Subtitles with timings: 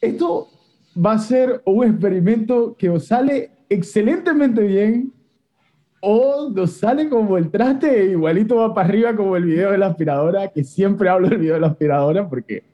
[0.00, 0.48] esto
[0.94, 5.12] va a ser un experimento que os sale excelentemente bien
[6.00, 9.88] o nos sale como el traste igualito va para arriba como el video de la
[9.88, 12.64] aspiradora, que siempre hablo del video de la aspiradora porque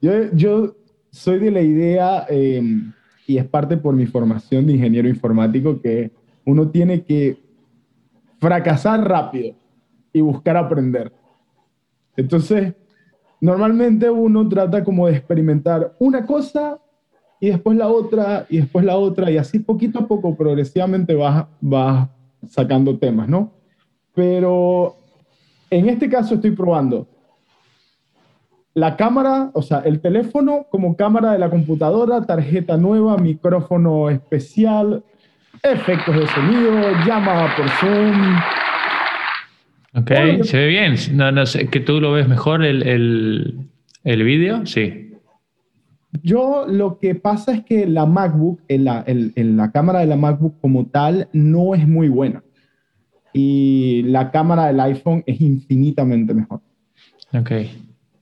[0.00, 0.76] yo, yo
[1.10, 2.92] soy de la idea, em,
[3.26, 6.10] y es parte por mi formación de ingeniero informático, que
[6.44, 7.38] uno tiene que
[8.38, 9.54] fracasar rápido
[10.12, 11.12] y buscar aprender.
[12.16, 12.74] Entonces,
[13.44, 16.78] normalmente uno trata como de experimentar una cosa
[17.38, 21.44] y después la otra y después la otra y así poquito a poco progresivamente vas,
[21.60, 22.08] vas
[22.48, 23.52] sacando temas, ¿no?
[24.14, 24.96] Pero
[25.68, 27.06] en este caso estoy probando
[28.72, 35.04] la cámara, o sea, el teléfono como cámara de la computadora, tarjeta nueva, micrófono especial,
[35.62, 36.72] efectos de sonido,
[37.06, 38.63] llamada por Zoom.
[39.94, 40.10] Ok,
[40.42, 40.96] se ve bien.
[41.12, 43.58] No, no sé, ¿que tú lo ves mejor el, el,
[44.02, 44.66] el vídeo?
[44.66, 45.12] Sí.
[46.22, 50.16] Yo lo que pasa es que la MacBook, en la, en la cámara de la
[50.16, 52.42] MacBook como tal, no es muy buena.
[53.32, 56.60] Y la cámara del iPhone es infinitamente mejor.
[57.32, 57.50] Ok.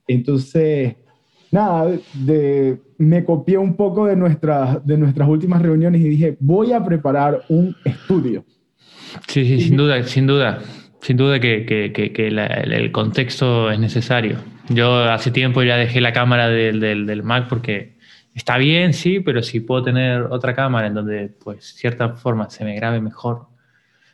[0.07, 0.95] Entonces,
[1.51, 6.73] nada, de, me copié un poco de, nuestras de nuestras últimas reuniones y dije, voy
[6.73, 8.43] a preparar un estudio.
[9.27, 10.59] Sí, sí, sin duda, sin duda.
[11.03, 14.37] Sin duda que, que, que, el contexto es necesario.
[14.69, 17.97] Yo hace tiempo ya dejé la cámara del, del, del, Mac porque
[18.33, 22.63] está bien, sí, pero si puedo tener otra cámara en donde, pues, cierta forma se
[22.63, 23.47] me grabe mejor,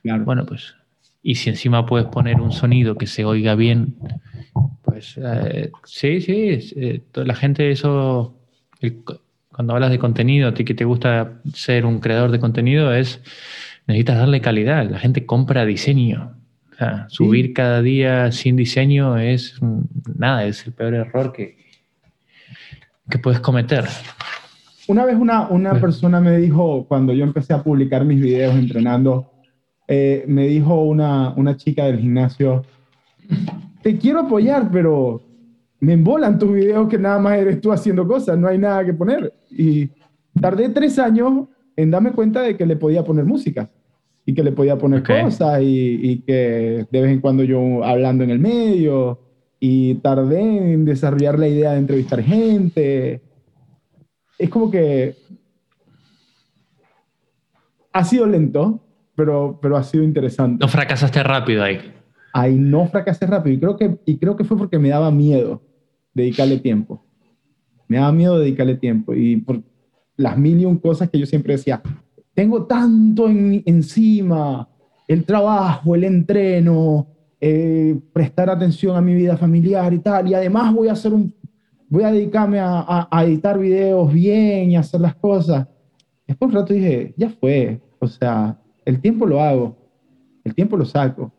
[0.02, 0.24] claro.
[0.26, 0.74] bueno, pues,
[1.22, 3.96] y si encima puedes poner un sonido que se oiga bien,
[4.82, 8.36] pues eh, sí, sí, eh, la gente eso,
[9.52, 13.22] cuando hablas de contenido, a ti que te gusta ser un creador de contenido, es,
[13.86, 16.39] necesitas darle calidad, la gente compra diseño.
[16.80, 19.60] Sea, subir cada día sin diseño es
[20.16, 21.58] nada, es el peor error que,
[23.10, 23.84] que puedes cometer.
[24.88, 29.30] Una vez una, una persona me dijo, cuando yo empecé a publicar mis videos entrenando,
[29.90, 32.64] eh, me dijo una, una chica del gimnasio,
[33.82, 35.22] te quiero apoyar, pero
[35.82, 38.94] me embolan tus videos que nada más eres tú haciendo cosas, no hay nada que
[38.94, 39.34] poner.
[39.52, 39.90] Y
[40.40, 43.70] tardé tres años en darme cuenta de que le podía poner música
[44.30, 48.24] y que le podía poner cosas y, y, que de vez en cuando yo hablando
[48.24, 49.20] en el medio
[49.60, 50.40] y tardé
[50.74, 53.22] en desarrollar la idea de entrevistar gente.
[54.38, 55.16] Es como que
[57.92, 58.80] ha sido lento,
[59.16, 60.64] pero, pero ha sido interesante.
[60.64, 61.80] No fracasaste rápido ahí
[62.34, 63.56] ahí no fracasé rápido.
[63.56, 65.62] Y creo, que, y creo que fue porque me daba miedo
[66.14, 67.04] dedicarle tiempo.
[67.88, 69.14] Me daba miedo dedicarle tiempo.
[69.14, 69.62] Y por
[70.16, 71.82] las mil y un cosas que yo siempre decía,
[72.34, 74.68] tengo tanto en, encima,
[75.08, 77.08] el trabajo, el entreno,
[77.40, 80.28] eh, prestar atención a mi vida familiar y tal.
[80.28, 81.34] Y además voy a hacer un,
[81.88, 85.68] voy a dedicarme a, a, editar videos bien y hacer las cosas.
[86.28, 87.82] Después un rato dije, ya fue.
[88.00, 89.76] O sea, el tiempo lo hago,
[90.44, 91.32] el tiempo lo saco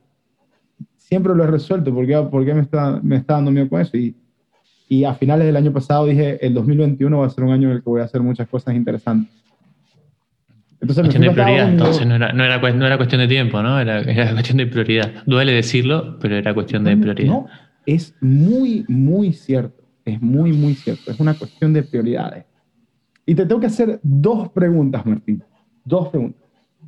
[1.11, 3.97] siempre lo he resuelto, ¿por qué, me, está, me está dando miedo con eso?
[3.97, 4.15] Y,
[4.89, 7.77] y a finales del año pasado dije, el 2021 va a ser un año en
[7.77, 9.40] el que voy a hacer muchas cosas interesantes.
[10.81, 13.79] Entonces, cuestión de prioridad, entonces no era, no, era, no era, cuestión de tiempo, ¿no?
[13.79, 15.13] Era, era, cuestión de prioridad.
[15.27, 17.33] Duele decirlo, pero era cuestión de prioridad.
[17.33, 17.47] No,
[17.87, 19.85] es muy, muy cierto.
[20.05, 21.11] Es muy, muy cierto.
[21.11, 22.45] Es una cuestión de prioridades.
[23.27, 25.43] Y te tengo que hacer dos preguntas, Martín.
[25.85, 26.41] Dos preguntas.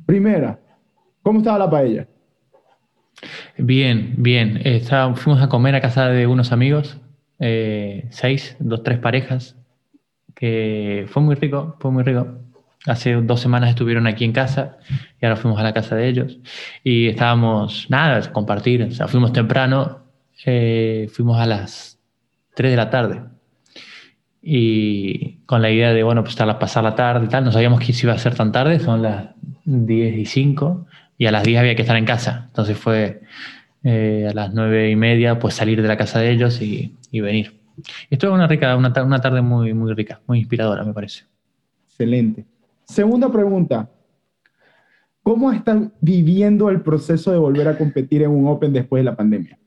[0.05, 0.59] Primera,
[1.21, 2.07] ¿cómo estaba la paella?
[3.57, 4.61] Bien, bien.
[5.15, 6.99] fuimos a comer a casa de unos amigos,
[7.39, 9.55] eh, seis, dos, tres parejas,
[10.35, 12.42] que fue muy rico, fue muy rico.
[12.85, 14.77] Hace dos semanas estuvieron aquí en casa
[15.21, 16.37] y ahora fuimos a la casa de ellos
[16.83, 20.03] y estábamos, nada, compartir, o sea, fuimos temprano,
[20.45, 21.99] eh, fuimos a las
[22.53, 23.21] tres de la tarde
[24.41, 27.93] y con la idea de, bueno, pues pasar la tarde y tal, no sabíamos que
[28.01, 29.29] iba a ser tan tarde, son las
[29.63, 30.85] diez y cinco
[31.17, 32.45] y a las 10 había que estar en casa.
[32.47, 33.21] Entonces fue
[33.83, 37.21] eh, a las nueve y media pues salir de la casa de ellos y, y
[37.21, 37.59] venir.
[38.09, 41.23] Esto es una, rica, una, una, tarde muy, muy rica, muy inspiradora, me parece.
[41.87, 42.45] Excelente.
[42.85, 43.89] Segunda pregunta.
[45.23, 49.15] ¿Cómo están viviendo el proceso de volver a competir en un Open después de la
[49.15, 49.57] pandemia?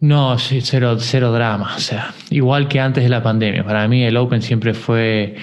[0.00, 1.74] No, sí, cero, drama.
[1.76, 3.64] O sea, igual que antes de la pandemia.
[3.64, 5.36] Para mí el Open siempre fue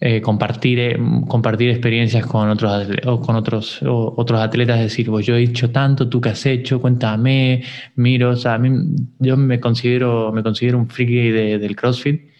[0.00, 0.98] eh, compartir, eh,
[1.28, 6.08] compartir experiencias con otros, o con otros, otros atletas, decir, pues yo he hecho tanto,
[6.08, 7.62] tú qué has hecho, cuéntame,
[7.94, 8.70] miro, o sea, a mí,
[9.18, 12.35] yo me considero, me considero un friki del CrossFit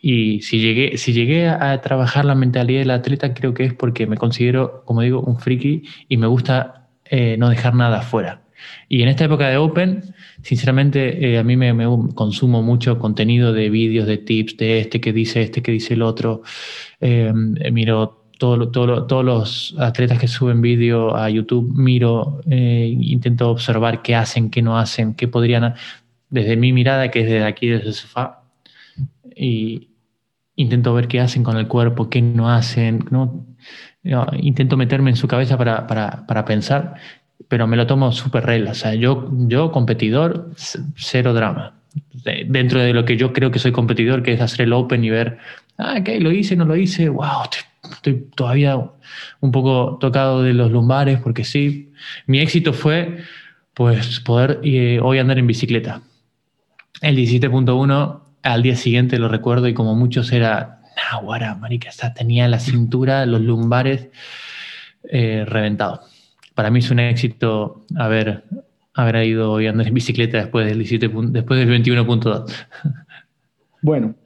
[0.00, 4.06] y si llegué, si llegué a trabajar la mentalidad del atleta, creo que es porque
[4.06, 8.42] me considero, como digo, un friki y me gusta eh, no dejar nada afuera.
[8.88, 11.72] Y en esta época de Open, sinceramente, eh, a mí me,
[12.14, 16.02] consumo mucho contenido de vídeos, de tips, de este que dice este, que dice el
[16.02, 16.42] otro.
[17.00, 17.32] Eh,
[17.72, 24.14] miro todo, todos los atletas que suben vídeo a YouTube, miro, eh, intento observar qué
[24.14, 25.74] hacen, qué no hacen, qué podrían,
[26.30, 28.37] desde mi mirada, que es desde aquí, desde el sofá,
[29.38, 29.90] y
[30.56, 33.46] intento ver qué hacen con el cuerpo, qué no hacen, ¿no?
[34.40, 36.94] intento meterme en su cabeza para, para, para pensar
[37.46, 38.68] pero me lo tomo súper real.
[38.68, 40.50] O sea, yo, yo competidor,
[40.96, 41.74] cero drama.
[42.46, 45.10] Dentro de lo que yo creo que soy competidor, que es hacer el open y
[45.10, 45.38] ver,
[45.78, 47.44] ah, ok, lo hice, no lo hice, wow,
[47.90, 48.76] estoy, todavía
[49.40, 51.92] un poco tocado de los lumbares, porque sí,
[52.26, 53.18] mi éxito fue
[53.72, 56.02] pues poder eh, hoy andar en bicicleta.
[57.00, 58.20] El 17.1
[58.52, 63.26] al día siguiente lo recuerdo y como muchos era, nah, guara, marica, tenía la cintura,
[63.26, 64.08] los lumbares
[65.04, 66.00] eh, reventados
[66.58, 68.42] para mí es un éxito haber,
[68.92, 70.78] haber ido andar en bicicleta después del,
[71.32, 72.52] después del 21.2.
[73.80, 74.16] Bueno,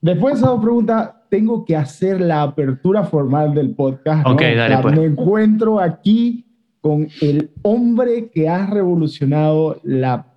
[0.00, 4.26] después de esa pregunta, tengo que hacer la apertura formal del podcast.
[4.26, 4.96] Ok, dale, pues.
[4.96, 6.44] Me encuentro aquí
[6.80, 10.31] con el hombre que ha revolucionado la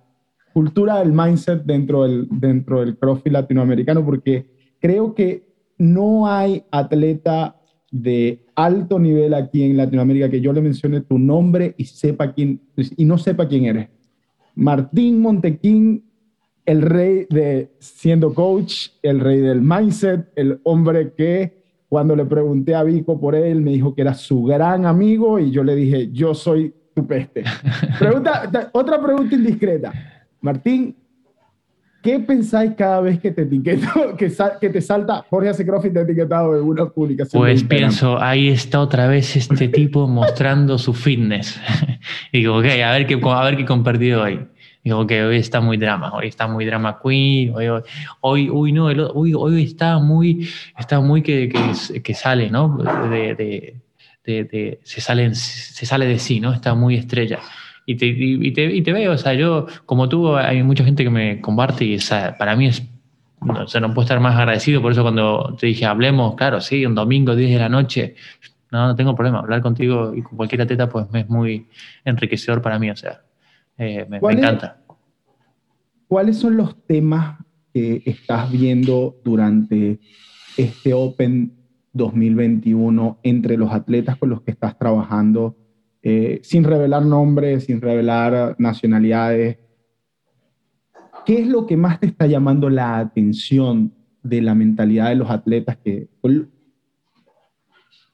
[0.56, 4.46] cultura del mindset dentro del, dentro del CrossFit latinoamericano, porque
[4.80, 7.60] creo que no hay atleta
[7.90, 12.62] de alto nivel aquí en Latinoamérica que yo le mencione tu nombre y sepa quién
[12.74, 13.90] y no sepa quién eres.
[14.54, 16.06] Martín Montequín,
[16.64, 21.52] el rey de siendo coach, el rey del mindset, el hombre que
[21.86, 25.50] cuando le pregunté a Vico por él me dijo que era su gran amigo y
[25.50, 27.44] yo le dije, "Yo soy tu peste."
[27.98, 30.15] Pregunta, otra pregunta indiscreta.
[30.46, 30.94] Martín,
[32.06, 36.56] ¿Qué pensáis cada vez que te etiqueto, que, que te salta Jorge Acecroft te etiquetado
[36.56, 37.42] en una publicación?
[37.42, 41.60] Pues pienso, ahí está otra vez este tipo mostrando su fitness.
[42.30, 44.38] y digo, ok, a ver qué, a ver qué compartido hoy.
[44.84, 47.66] Digo, que hoy está muy drama, hoy está muy drama queen, hoy,
[48.20, 50.48] hoy, uy, no, hoy, hoy está muy,
[50.78, 52.78] está muy que, que, que sale, ¿no?
[53.10, 56.52] De, de, de, se, sale, se sale de sí, ¿no?
[56.52, 57.40] Está muy estrella
[57.88, 61.04] y te, y, te, y te, veo, o sea, yo, como tú, hay mucha gente
[61.04, 61.98] que me comparte y
[62.36, 62.82] para mí es,
[63.40, 66.84] no, o no puedo estar más agradecido, por eso cuando te dije, hablemos, claro, sí,
[66.84, 68.16] un domingo, 10 de la noche,
[68.72, 71.68] no, no tengo problema, hablar contigo y con cualquier atleta, pues es muy
[72.04, 73.20] enriquecedor para mí, o sea,
[73.78, 74.78] eh, me, me encanta.
[76.08, 77.38] ¿Cuáles son los temas
[77.72, 80.00] que estás viendo durante
[80.56, 81.52] este Open
[81.92, 85.56] 2021 entre los atletas con los que estás trabajando?
[86.08, 89.58] Eh, sin revelar nombres, sin revelar nacionalidades.
[91.24, 93.92] ¿Qué es lo que más te está llamando la atención
[94.22, 96.06] de la mentalidad de los atletas que...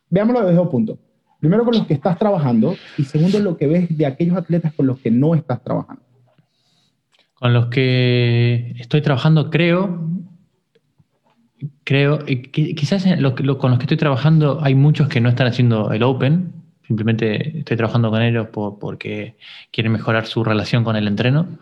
[0.09, 0.99] Veámoslo desde dos puntos.
[1.39, 4.87] Primero con los que estás trabajando y segundo lo que ves de aquellos atletas con
[4.87, 6.03] los que no estás trabajando.
[7.35, 10.09] Con los que estoy trabajando, creo,
[11.85, 16.62] creo, quizás con los que estoy trabajando hay muchos que no están haciendo el Open,
[16.87, 19.37] Simplemente estoy trabajando con ellos porque
[19.71, 21.59] quieren mejorar su relación con el entreno.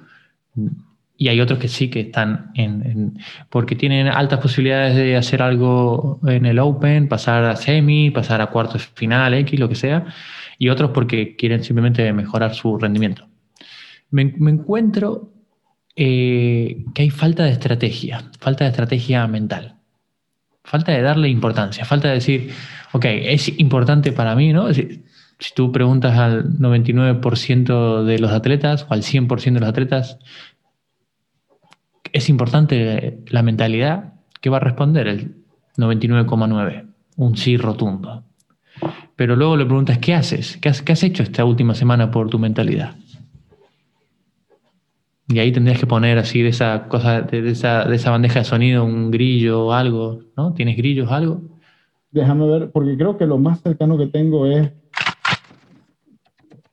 [1.16, 3.18] Y hay otros que sí que están en,
[3.50, 8.46] porque tienen altas posibilidades de hacer algo en el Open, pasar a semi, pasar a
[8.46, 10.06] cuartos final, X, lo que sea.
[10.58, 13.28] Y otros porque quieren simplemente mejorar su rendimiento.
[14.10, 15.30] Me, encuentro
[15.94, 19.76] eh, que hay falta de estrategia, falta de estrategia mental.
[20.64, 22.50] Falta de darle importancia, falta de decir,
[22.92, 24.68] ok, es importante para mí, ¿no?
[25.40, 30.18] Si tú preguntas al 99% de los atletas o al 100% de los atletas,
[32.12, 34.12] ¿es importante la mentalidad?
[34.42, 35.36] ¿Qué va a responder el
[35.78, 36.86] 99,9?
[37.16, 38.22] Un sí rotundo.
[39.16, 40.58] Pero luego le preguntas, ¿qué haces?
[40.58, 42.96] ¿Qué has, hecho esta última semana por tu mentalidad?
[45.28, 48.44] Y ahí tendrías que poner así de esa cosa, de, esa, de esa bandeja de
[48.44, 50.52] sonido, un grillo o algo, ¿no?
[50.52, 51.40] ¿Tienes grillos algo?
[52.10, 54.72] Déjame ver, porque creo que lo más cercano que tengo es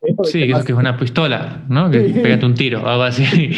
[0.24, 1.90] Sí, que es una pistola, ¿no?
[1.90, 3.26] Que pégate un tiro o algo así.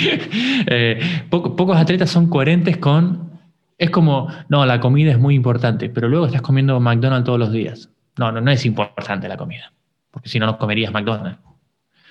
[0.71, 3.29] Eh, pocos atletas son coherentes con.
[3.77, 7.51] Es como, no, la comida es muy importante, pero luego estás comiendo McDonald's todos los
[7.51, 7.89] días.
[8.17, 9.71] No, no, no es importante la comida,
[10.11, 11.39] porque si no, no comerías McDonald's.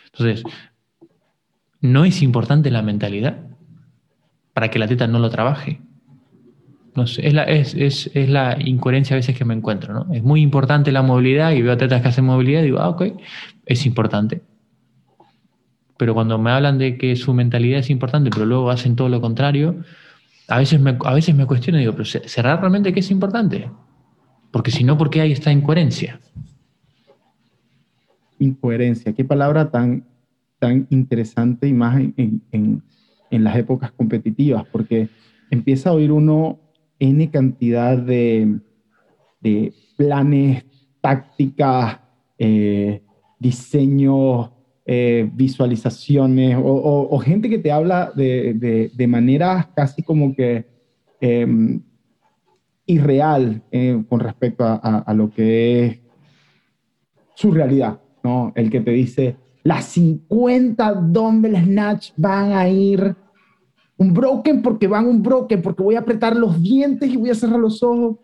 [0.07, 0.43] Entonces,
[1.81, 3.37] no es importante la mentalidad
[4.55, 5.81] para que el atleta no lo trabaje.
[6.95, 9.93] No sé, es, la, es, es, es, la incoherencia a veces que me encuentro.
[9.93, 10.13] ¿no?
[10.13, 13.03] Es muy importante la movilidad y veo atletas que hacen movilidad y digo, ah, ok,
[13.69, 14.43] es importante.
[15.97, 19.21] Pero cuando me hablan de que su mentalidad es importante, pero luego hacen todo lo
[19.21, 19.85] contrario,
[20.49, 23.71] a veces me, a veces me cuestiono y digo, pero ¿será realmente que es importante?
[24.51, 26.21] Porque si no, ¿por qué hay esta incoherencia?
[28.39, 30.05] Incoherencia, qué palabra tan
[30.59, 32.83] tan interesante y más en, en,
[33.31, 35.09] las épocas competitivas, porque
[35.51, 36.59] empieza a oír uno
[36.99, 38.59] N cantidad de,
[39.41, 40.65] de planes,
[41.01, 42.01] tácticas,
[42.39, 43.03] eh,
[43.39, 44.51] diseños,
[44.87, 50.67] eh, visualizaciones, o, gente que te habla de, de, de maneras casi como que
[51.21, 51.83] em,
[52.87, 55.99] irreal eh, con respecto a, a, lo que es
[57.35, 58.53] su realidad, ¿no?
[58.55, 63.15] El que te dice, las 50 dumbbell snatch van a ir
[63.99, 67.35] un broken porque van un broken, porque voy a apretar los dientes y voy a
[67.35, 68.17] cerrar los ojos.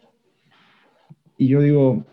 [1.36, 2.04] Y yo digo,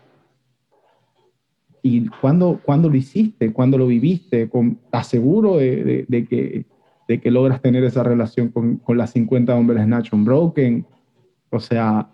[1.82, 3.52] ¿y cuándo, cuándo lo hiciste?
[3.52, 4.48] ¿Cuándo lo viviste?
[4.84, 6.64] ¿Estás seguro de, de, que,
[7.08, 10.86] de que logras tener esa relación con, con las 50 hombres Snatch Broken?
[11.50, 12.08] O sea,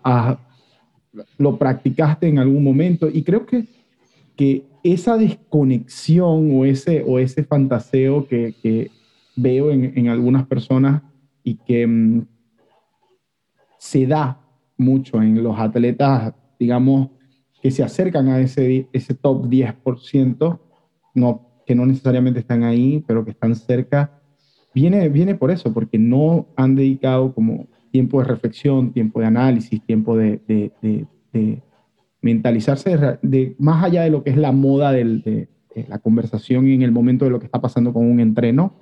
[1.37, 3.65] lo practicaste en algún momento y creo que,
[4.35, 8.89] que esa desconexión o ese, o ese fantaseo que, que
[9.35, 11.03] veo en, en, algunas personas
[11.43, 12.25] y que mm,
[13.77, 14.41] se da
[14.77, 17.09] mucho en los atletas, digamos,
[17.61, 20.59] que se acercan a ese, ese top 10%,
[21.15, 24.19] no, que no necesariamente están ahí, pero que están cerca,
[24.73, 29.81] viene, viene por eso, porque no han dedicado como tiempo de reflexión, tiempo de análisis,
[29.83, 30.71] tiempo de, de,
[31.33, 31.61] de,
[32.21, 35.47] mentalizarse de, más allá de lo que es la moda de,
[35.87, 38.73] la conversación en el momento de lo que está pasando con un entreno,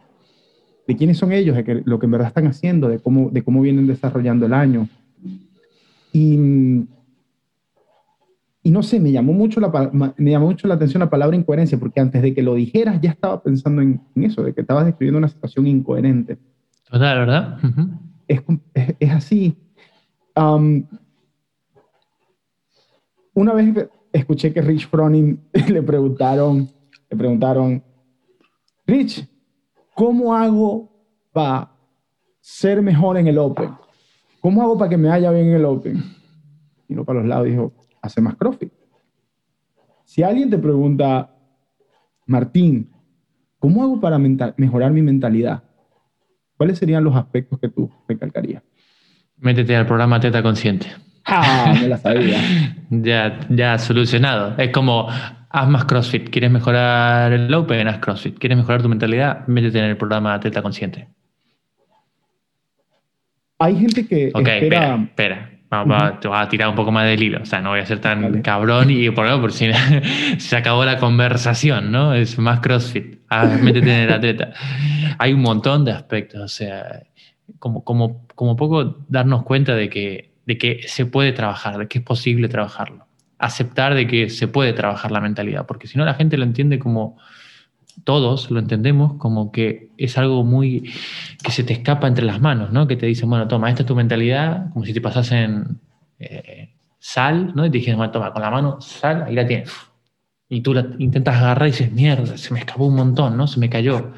[0.88, 3.62] de quiénes son ellos, de lo que en verdad están haciendo, de cómo, de cómo
[3.62, 4.88] vienen desarrollando el año.
[6.14, 6.88] Y,
[8.68, 9.70] y no sé, me llamó, mucho la,
[10.18, 13.12] me llamó mucho la atención la palabra incoherencia, porque antes de que lo dijeras ya
[13.12, 16.38] estaba pensando en, eso, de que estabas describiendo una situación incoherente.
[16.92, 17.60] Total, ¿verdad?
[18.28, 18.42] es,
[19.00, 19.56] es, así.
[23.34, 26.70] una vez escuché que Rich Froning le preguntaron,
[27.10, 27.82] le preguntaron,
[28.86, 29.30] Rich,
[29.96, 30.92] ¿cómo hago
[31.32, 31.72] para
[32.42, 33.70] ser mejor en el Open?
[34.42, 36.04] ¿Cómo hago para que me vaya bien en el Open?
[36.90, 37.72] Y no para los lados dijo,
[38.08, 38.72] hace más CrossFit.
[40.04, 41.30] Si alguien te pregunta,
[42.26, 42.90] Martín,
[43.60, 45.64] ¿cómo hago para mejorar mi mentalidad?
[46.58, 48.64] ¿Cuáles serían los aspectos que tú recalcarías?
[49.38, 50.88] Métete al programa Teta Consciente.
[51.26, 52.40] Ah, me la sabía.
[52.90, 54.56] ya, ya solucionado.
[54.58, 56.30] Es como, haz más CrossFit.
[56.30, 57.88] ¿Quieres mejorar el Open?
[57.88, 58.40] Haz CrossFit.
[58.40, 59.46] ¿Quieres mejorar tu mentalidad?
[59.48, 61.08] Métete en el programa Teta Consciente.
[63.60, 65.57] Hay gente que Ok, espera, espera.
[65.70, 67.42] Vamos, Te voy a tirar un poco más del hilo.
[67.42, 69.70] O sea, no voy a ser tan cabrón y por por si
[70.38, 72.14] se acabó la conversación, ¿no?
[72.14, 73.20] Es más CrossFit.
[73.30, 74.54] Ah, métete en el atleta.
[75.18, 76.42] Hay un montón de aspectos.
[76.42, 77.04] O sea,
[77.60, 82.00] como, como, como poco darnos cuenta de que, de que se puede trabajar, de que
[82.00, 83.08] es posible trabajarlo
[83.40, 86.80] aceptar de que se puede trabajar la mentalidad, porque si no la gente lo entiende
[86.80, 87.18] como,
[88.04, 90.92] todos lo entendemos como que es algo muy
[91.44, 92.88] que se te escapa entre las manos, ¿no?
[92.88, 95.80] Que te dicen, bueno, toma, esta es tu mentalidad, como si te pasasen
[96.20, 97.66] eh, sal, ¿no?
[97.66, 99.72] Y te dijeron, bueno, toma, con la mano sal, ahí la tienes.
[100.50, 103.48] Y tú la intentas agarrar y dices, mierda, se me escapó un montón, ¿no?
[103.48, 104.14] Se me cayó.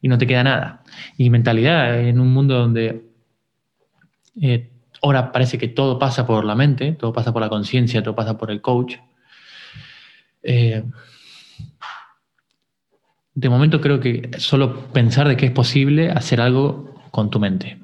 [0.00, 0.82] Y no te queda nada.
[1.16, 3.04] Y mentalidad en un mundo donde
[4.40, 4.70] eh,
[5.02, 8.36] Ahora parece que todo pasa por la mente, todo pasa por la conciencia, todo pasa
[8.36, 8.96] por el coach.
[10.42, 10.84] Eh,
[13.34, 17.78] de momento creo que solo pensar de que es posible hacer algo con tu mente.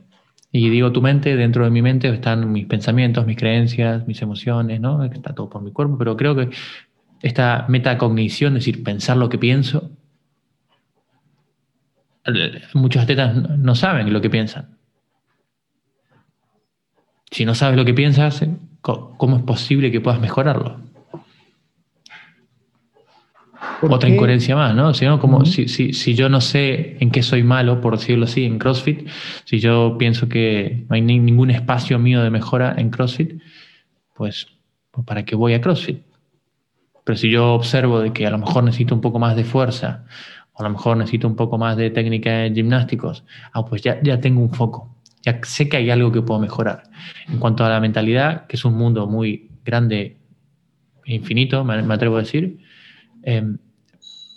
[0.53, 4.81] Y digo tu mente, dentro de mi mente están mis pensamientos, mis creencias, mis emociones,
[4.81, 5.05] ¿no?
[5.05, 6.51] Está todo por mi cuerpo, pero creo que
[7.23, 9.91] esta metacognición, es decir, pensar lo que pienso,
[12.75, 14.79] muchos atletas no saben lo que piensan.
[17.31, 18.45] Si no sabes lo que piensas,
[18.81, 20.86] ¿cómo es posible que puedas mejorarlo?
[23.83, 24.95] Otra incoherencia más, ¿no?
[24.95, 28.59] Si, Como si, si, yo no sé en qué soy malo, por decirlo así, en
[28.59, 29.09] CrossFit,
[29.45, 33.41] si yo pienso que no hay ningún espacio mío de mejora en CrossFit,
[34.15, 34.49] pues,
[34.91, 36.03] pues, ¿para qué voy a CrossFit?
[37.05, 40.05] Pero si yo observo de que a lo mejor necesito un poco más de fuerza,
[40.53, 44.01] o a lo mejor necesito un poco más de técnica en gimnásticos, ah, pues ya,
[44.03, 46.85] ya tengo un foco ya sé que hay algo que puedo mejorar.
[47.29, 50.19] En cuanto a la mentalidad, que es un mundo muy grande
[51.05, 52.61] e infinito, me, atrevo a decir,
[53.25, 53.59] em,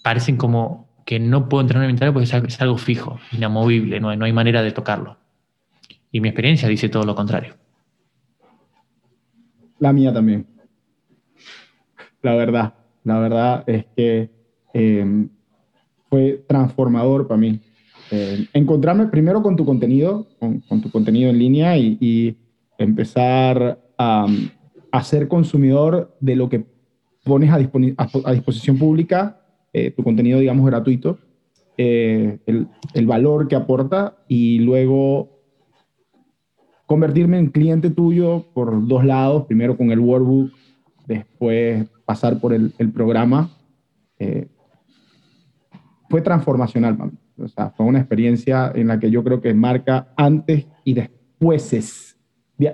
[0.10, 4.18] parecen como que no puedo entrenar mi mentalidad porque es algo fijo, inamovible, no hay,
[4.18, 5.18] no hay manera de tocarlo.
[6.12, 7.54] Y mi experiencia dice todo lo contrario.
[9.78, 10.48] La mía también.
[12.24, 12.74] La verdad,
[13.04, 14.32] la verdad es que
[14.74, 15.30] em,
[16.10, 17.60] fue transformador para mí.
[18.10, 22.36] Eh, encontrarme primero con tu contenido, con, tu contenido en línea y,
[22.80, 24.26] empezar a,
[25.04, 26.66] ser consumidor de lo que
[27.24, 27.60] pones a,
[28.34, 29.39] disposición pública,
[29.74, 31.20] eh, tu contenido, digamos, gratuito.
[31.78, 35.40] eh, el, el, valor que aporta y luego
[36.86, 40.52] convertirme en cliente tuyo por dos lados, primero con el workbook,
[41.08, 43.50] después pasar por el, el programa.
[44.18, 44.48] Eh,
[46.10, 46.98] fue transformacional,
[47.38, 52.18] O sea, fue una experiencia en la que yo creo que marca antes y despuéses,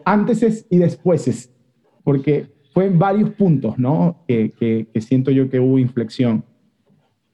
[0.06, 1.54] antes y despuéses,
[2.04, 4.24] porque fue en varios puntos, ¿no?
[4.28, 4.52] Que,
[4.92, 6.44] que, siento yo que hubo inflexión.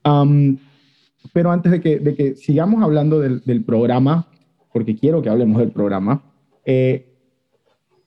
[0.03, 4.27] Pero antes de que, de que sigamos hablando del, del, programa,
[4.73, 6.23] porque quiero que hablemos del programa,
[6.65, 7.07] eh,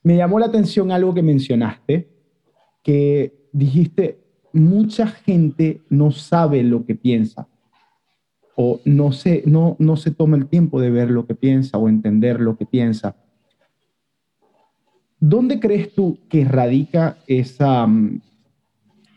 [0.02, 2.08] me llamó la atención algo que mencionaste,
[2.82, 4.18] que dijiste,
[4.52, 7.48] mucha gente no sabe lo que piensa
[8.56, 11.88] o no se, no, no se toma el tiempo de ver lo que piensa o
[11.88, 13.16] entender lo que piensa.
[15.18, 17.88] ¿Dónde crees tú que radica esa,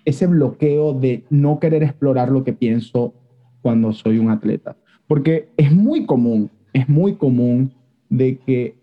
[0.08, 3.14] ese bloqueo de no querer explorar lo que pienso
[3.62, 4.76] cuando soy un atleta?
[5.08, 7.72] Porque es muy común, es muy común
[8.10, 8.76] de que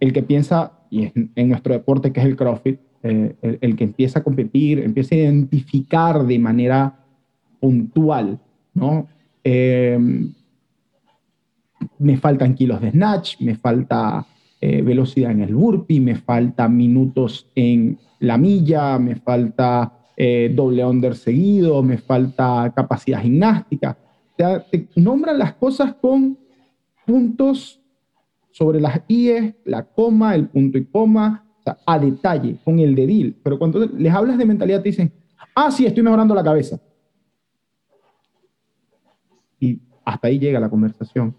[0.00, 4.20] el que piensa, y en nuestro deporte que es el CrossFit, eh, el, que empieza
[4.20, 7.00] a competir, empieza a identificar de manera
[7.58, 8.38] puntual,
[8.74, 9.08] ¿no?
[9.42, 10.32] Em,
[11.98, 14.24] me faltan kilos de snatch, me falta
[14.60, 19.92] eh, velocidad en el burpee, me falta minutos en la milla, me falta
[20.24, 23.98] eh, doble under seguido, me falta capacidad gimnástica.
[24.36, 26.38] te nombran las cosas con
[27.04, 27.80] puntos
[28.52, 31.44] sobre las IES, la coma, el punto y coma,
[31.84, 33.36] a detalle, con el dedil.
[33.42, 35.12] Pero cuando les hablas de mentalidad te dicen,
[35.56, 36.78] ah, sí, estoy mejorando la cabeza
[39.58, 41.34] y hasta ahí llega la conversación.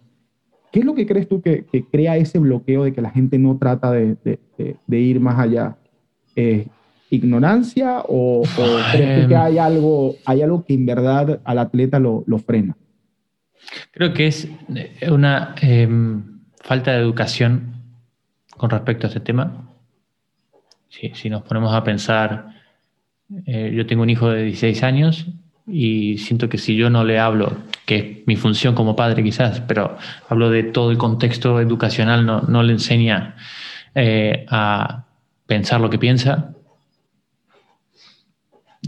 [0.74, 3.58] ¿Qué es lo que crees tú que, crea ese bloqueo de que la gente no
[3.58, 4.18] trata de,
[4.90, 5.78] ir más allá?
[7.14, 8.42] ¿Ignorancia o,
[8.92, 12.76] crees que hay algo, hay algo que en verdad al atleta lo, frena?
[13.92, 17.74] Creo que es eh, una em, falta de educación
[18.58, 19.70] con respecto a este tema.
[20.90, 22.48] Si, nos ponemos a pensar,
[23.46, 25.28] eh, yo tengo un hijo de 16 años
[25.68, 29.60] y siento que si yo no le hablo, que es mi función como padre quizás,
[29.62, 29.98] pero
[30.30, 33.36] hablo de todo el contexto educacional, no, no le enseña
[33.94, 35.06] eh, a
[35.46, 36.56] pensar lo que piensa.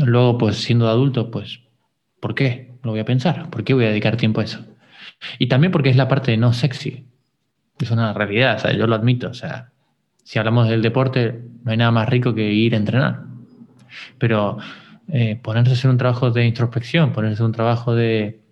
[0.03, 1.61] Luego, pues siendo adulto, pues,
[2.19, 3.49] ¿por qué lo voy a pensar?
[3.49, 4.65] ¿Por qué voy a dedicar tiempo a eso?
[5.39, 7.07] Y también porque es la parte no sexy.
[7.79, 9.29] Es una realidad, yo lo admito.
[9.29, 9.71] O sea,
[10.23, 13.23] si hablamos del deporte, no hay nada más rico que ir a entrenar.
[14.17, 14.57] Pero
[15.07, 18.44] eh, ponerse a hacer un trabajo de introspección, ponerse a hacer un trabajo de,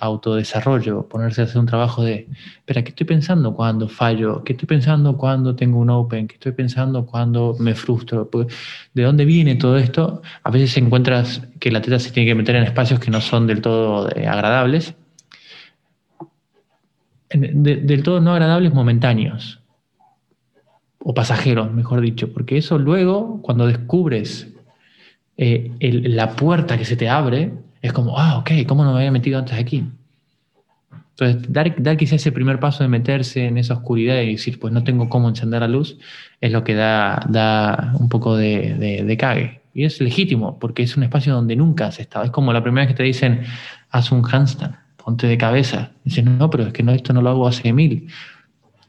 [0.00, 4.42] autodesarrollo, ponerse a hacer un trabajo de, espera, ¿qué estoy pensando cuando fallo?
[4.42, 6.26] ¿Qué estoy pensando cuando tengo un open?
[6.26, 8.28] ¿Qué estoy pensando cuando me frustro?
[8.94, 10.22] ¿De dónde viene todo esto?
[10.42, 13.46] A veces encuentras que la teta se tiene que meter en espacios que no son
[13.46, 14.94] del todo eh, agradables,
[17.30, 19.60] del todo no agradables momentáneos,
[21.00, 24.48] o pasajeros, mejor dicho, porque eso luego, cuando descubres
[25.36, 27.52] eh, la puerta que se te abre
[27.86, 29.84] es como, ah, ok, ¿cómo no me había metido antes aquí?
[31.10, 34.72] Entonces, dar, dar quizá ese primer paso de meterse en esa oscuridad y decir, pues
[34.72, 35.98] no tengo cómo encender la luz,
[36.40, 39.60] es lo que da, da un poco de, de, cague.
[39.74, 42.24] Y es legítimo, porque es un espacio donde nunca has estado.
[42.24, 43.42] Es como la primera vez que te dicen,
[43.90, 45.92] haz un handstand, ponte de cabeza.
[46.04, 48.08] Dices, no, pero es que no, esto no lo hago hace mil.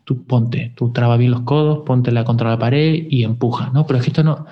[0.03, 3.71] Tú ponte, tú traba bien los codos, ponte la contra la pared y empuja.
[3.73, 4.45] No, pero es que esto no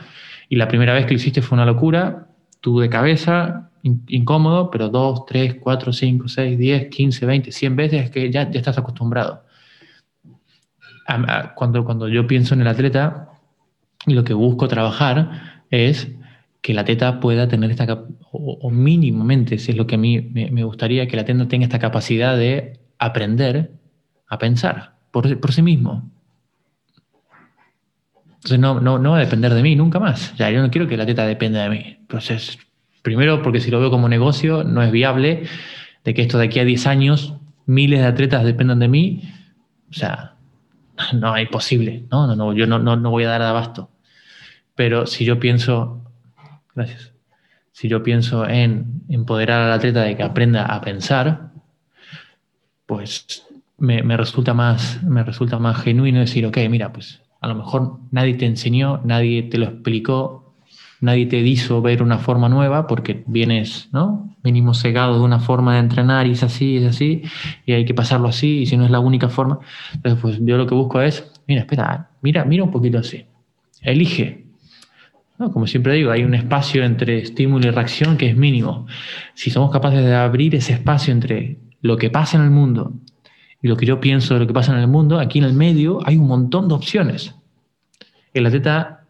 [0.54, 2.28] y la primera vez que lo hiciste fue una locura,
[2.62, 8.06] tú de cabeza, incómodo, pero dos, tres, cuatro, cinco, seis, diez, quince, veinte, cien veces
[8.06, 9.44] es que ya, ya estás acostumbrado.
[11.56, 13.30] Cuando, cuando yo pienso en el atleta,
[14.06, 16.10] lo que busco trabajar es
[16.62, 20.64] que el atleta pueda tener esta, o, mínimamente, si es lo que a mí me,
[20.64, 23.74] gustaría, que el atleta tenga esta capacidad de aprender
[24.30, 26.10] a pensar por, por sí mismo.
[28.36, 30.36] Entonces no, no, no va a depender de mí nunca más.
[30.38, 31.98] Ya, yo no quiero que la teta dependa de mí.
[32.00, 32.58] Entonces,
[33.04, 35.44] primero porque si lo veo como negocio, no es viable
[36.04, 37.36] de que esto de aquí a 10 años
[37.66, 39.22] miles de atletas dependan de mí.
[39.92, 40.36] O sea,
[41.14, 42.06] no hay posible.
[42.10, 43.92] No, no, no, yo no, no, no voy a dar abasto.
[44.76, 46.04] Pero si yo pienso,
[46.74, 47.14] gracias,
[47.72, 51.52] si yo pienso en empoderar al atleta de que aprenda a pensar,
[52.86, 53.46] pues
[53.78, 58.00] me, me, resulta más, me resulta más genuino decir, ok, mira, pues a lo mejor
[58.12, 60.43] nadie te enseñó, nadie te lo explicó,
[61.04, 64.34] nadie te hizo ver una forma nueva porque vienes, ¿no?
[64.42, 67.24] Venimos cegados de una forma de entrenar y es así, es así,
[67.66, 69.60] y hay que pasarlo así, y si no es la única forma.
[69.94, 73.26] Entonces, pues yo lo que busco es, mira, espera, mira, mira un poquito así.
[73.82, 74.46] Elige.
[75.38, 78.88] Como siempre digo, hay un espacio entre estímulo y reacción que es mínimo.
[79.34, 82.94] Si somos capaces de abrir ese espacio entre lo que pasa en el mundo
[83.62, 85.54] y lo que yo pienso de lo que pasa en el mundo, aquí en el
[85.54, 87.36] medio hay un montón de opciones.
[88.34, 89.03] El atleta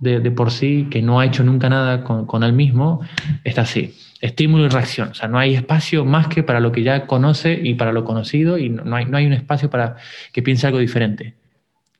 [0.00, 3.00] de, por sí, que no ha hecho nunca nada con, con él mismo,
[3.44, 3.94] está así.
[4.20, 5.08] Estímulo y reacción.
[5.10, 8.04] O sea, no hay espacio más que para lo que ya conoce y para lo
[8.04, 9.96] conocido y no hay, no hay un espacio para
[10.32, 11.34] que piense algo diferente.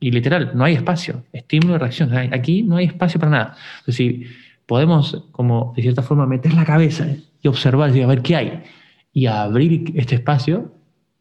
[0.01, 1.25] Y literal, no hay espacio.
[1.33, 2.13] Estímulo y reacción.
[2.33, 3.57] Aquí no hay espacio para nada.
[3.89, 4.27] Si
[4.67, 7.07] podemos, como de cierta forma, meter la cabeza
[7.41, 8.63] y observar y a ver qué hay
[9.13, 10.73] y abrir este espacio,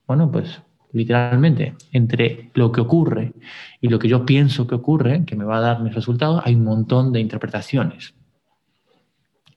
[0.07, 0.61] bueno, pues
[0.93, 3.33] literalmente, entre lo que ocurre
[3.81, 6.55] y lo que yo pienso que ocurre, que me va a dar mis resultados, hay
[6.55, 8.13] un montón de interpretaciones.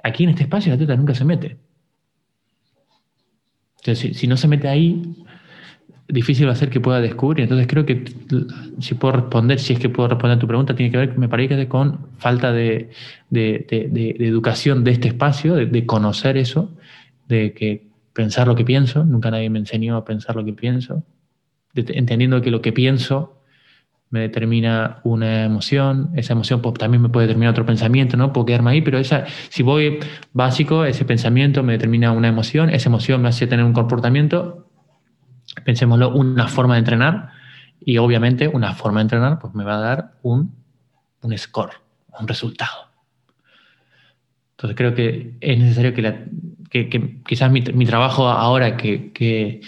[0.03, 1.59] Aquí en este espacio la teta nunca se mete.
[3.79, 5.03] Entonces, si, no se mete ahí,
[6.09, 7.42] difícil va a ser que pueda descubrir.
[7.42, 8.05] Entonces creo que
[8.81, 11.29] si puedo responder, si es que puedo responder a tu pregunta, tiene que ver, me
[11.29, 12.90] parece, con falta de,
[13.31, 16.72] educación de este espacio, de, conocer eso,
[17.29, 21.05] de que pensar lo que pienso, nunca nadie me enseñó a pensar lo que pienso,
[21.77, 23.37] entendiendo que lo que pienso
[24.11, 28.33] me determina una emoción, esa emoción pues, también me puede determinar otro pensamiento, ¿no?
[28.33, 29.99] Puedo quedarme ahí, pero esa, si voy
[30.33, 34.69] básico, ese pensamiento me determina una emoción, esa emoción me hace tener un comportamiento,
[35.65, 37.31] pensémoslo, una forma de entrenar,
[37.81, 40.55] y obviamente una forma de entrenar pues me va a dar un,
[41.23, 41.73] un score,
[42.19, 42.87] un resultado.
[44.53, 49.61] Entonces creo que es necesario que, que, quizás mi, mi, trabajo ahora que, que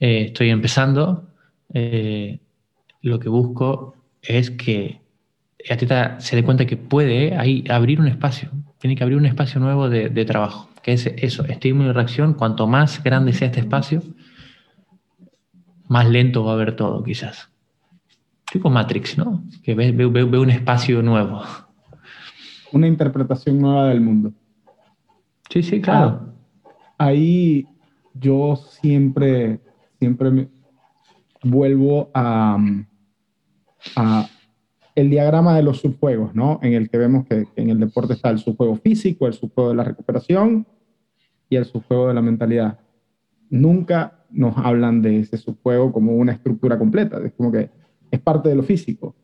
[0.00, 1.23] eh, estoy empezando,
[1.74, 2.40] eh,
[3.02, 5.00] lo que busco es que
[5.58, 9.26] el atleta se dé cuenta que puede ahí abrir un espacio, tiene que abrir un
[9.26, 13.60] espacio nuevo de, trabajo, que es eso, estímulo y reacción, cuanto más grande sea este
[13.60, 14.02] espacio,
[15.88, 17.50] más lento va a ver todo quizás.
[18.50, 19.42] Tipo Matrix, ¿no?
[19.62, 21.42] Que ve, ve un espacio nuevo.
[22.72, 24.32] Una interpretación nueva del mundo.
[25.50, 26.34] Sí, sí, claro.
[26.98, 27.66] Ah, ahí
[28.14, 29.60] yo siempre,
[29.98, 30.48] siempre me,
[31.44, 32.58] vuelvo a,
[34.94, 36.58] el diagrama de los subjuegos, ¿no?
[36.62, 39.76] En el que vemos que, en el deporte está el subjuego físico, el subjuego de
[39.76, 40.66] la recuperación
[41.48, 42.78] y el subjuego de la mentalidad.
[43.50, 47.70] Nunca nos hablan de ese subjuego como una estructura completa, es como que
[48.10, 49.14] es parte de lo físico.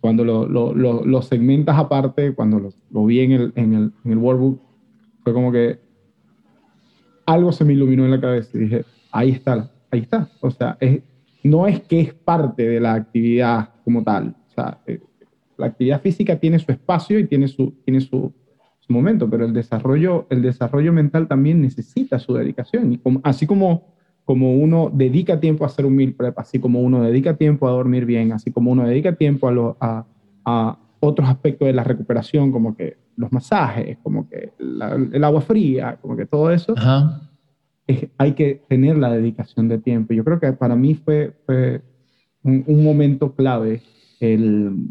[0.00, 4.18] Cuando lo, lo, lo, segmentas aparte, cuando lo, vi en el, en, el, en el
[4.18, 4.60] workbook,
[5.22, 5.78] fue como que
[7.24, 10.28] algo se me iluminó en la cabeza y dije, ahí está, ahí está.
[10.40, 11.02] O sea, es,
[11.44, 14.34] no es que es parte de la actividad como tal.
[14.48, 15.00] O sea, eh,
[15.56, 18.32] la actividad física tiene su espacio y tiene su, tiene su,
[18.86, 22.92] momento, pero el desarrollo, el desarrollo mental también necesita su dedicación.
[22.92, 23.94] Y así como,
[24.26, 27.70] como uno dedica tiempo a hacer un meal prep, así como uno dedica tiempo a
[27.70, 29.48] dormir bien, así como uno dedica tiempo
[29.80, 30.06] a,
[30.44, 35.98] a, otros aspectos de la recuperación, como que los masajes, como que el agua fría,
[36.00, 36.74] como que todo eso,
[38.18, 40.14] hay que tener la dedicación de tiempo.
[40.14, 41.34] Yo creo que para mí fue,
[42.42, 43.82] un, momento clave
[44.20, 44.88] el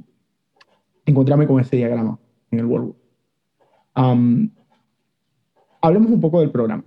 [1.05, 2.19] encontrarme con ese diagrama
[2.51, 2.93] en el World
[5.83, 6.83] hablemos un poco del programa.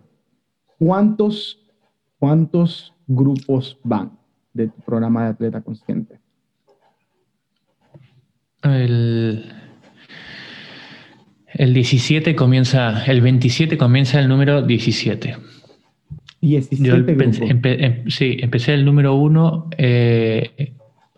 [0.79, 1.61] ¿Cuántos,
[2.19, 4.19] ¿Cuántos grupos van
[4.53, 6.19] de tu programa de atleta consciente?
[8.63, 9.45] El,
[11.53, 15.37] el 17 comienza, el 27 comienza el número 17.
[16.41, 20.75] 17 sí, empecé el número uno eh,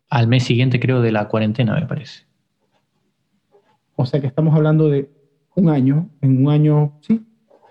[0.09, 2.25] al mes siguiente, creo, de la cuarentena, me parece.
[3.97, 5.11] O sea que estamos hablando de
[5.55, 7.27] un año, en un año, sí,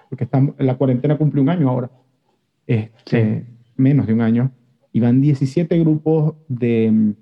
[0.09, 1.89] porque estamos, la cuarentena cumple un año ahora,
[2.65, 4.51] este, menos de un año,
[4.91, 7.13] y van 17 grupos de...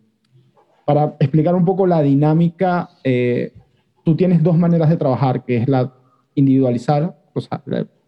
[0.86, 3.54] Para explicar un poco la dinámica, eh,
[4.04, 5.94] tú tienes dos maneras de trabajar, que es la
[6.36, 7.64] individualizar, o sea,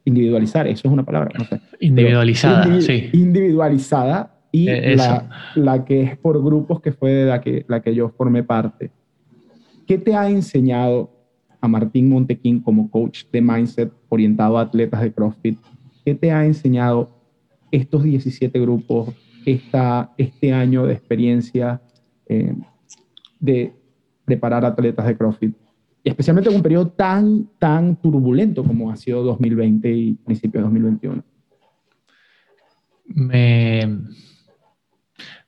[0.07, 1.59] individualizar, eso es una palabra, no sé.
[1.81, 3.09] Individualizada, sí.
[3.11, 7.81] Individualizada y eh, la, la, que es por grupos, que fue de la que, la
[7.81, 8.89] que yo formé parte.
[9.85, 11.11] ¿Qué te ha enseñado
[11.59, 15.59] a Martín Montequín como coach de mindset orientado a atletas de CrossFit?
[16.05, 17.09] ¿Qué te ha enseñado
[17.69, 19.13] estos 17 grupos,
[19.45, 21.81] esta, este año de experiencia
[22.27, 22.55] eh,
[23.41, 23.73] de
[24.23, 25.53] preparar atletas de CrossFit?
[26.07, 31.23] Especialmente en un periodo tan, tan turbulento como ha sido 2020 y principio de 2021?
[33.05, 33.99] Me,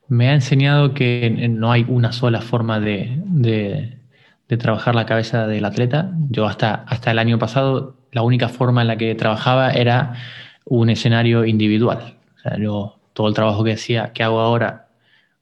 [0.08, 5.64] me ha enseñado que no hay una sola forma de, de, trabajar la cabeza del
[5.64, 6.12] atleta.
[6.30, 10.14] Yo hasta, hasta el año pasado la única forma en la que trabajaba era
[10.64, 12.16] un escenario individual.
[12.36, 14.88] O sea, yo todo el trabajo que hacía, que hago ahora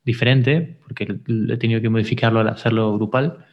[0.05, 3.45] diferente, porque he tenido que modificarlo al hacerlo grupal,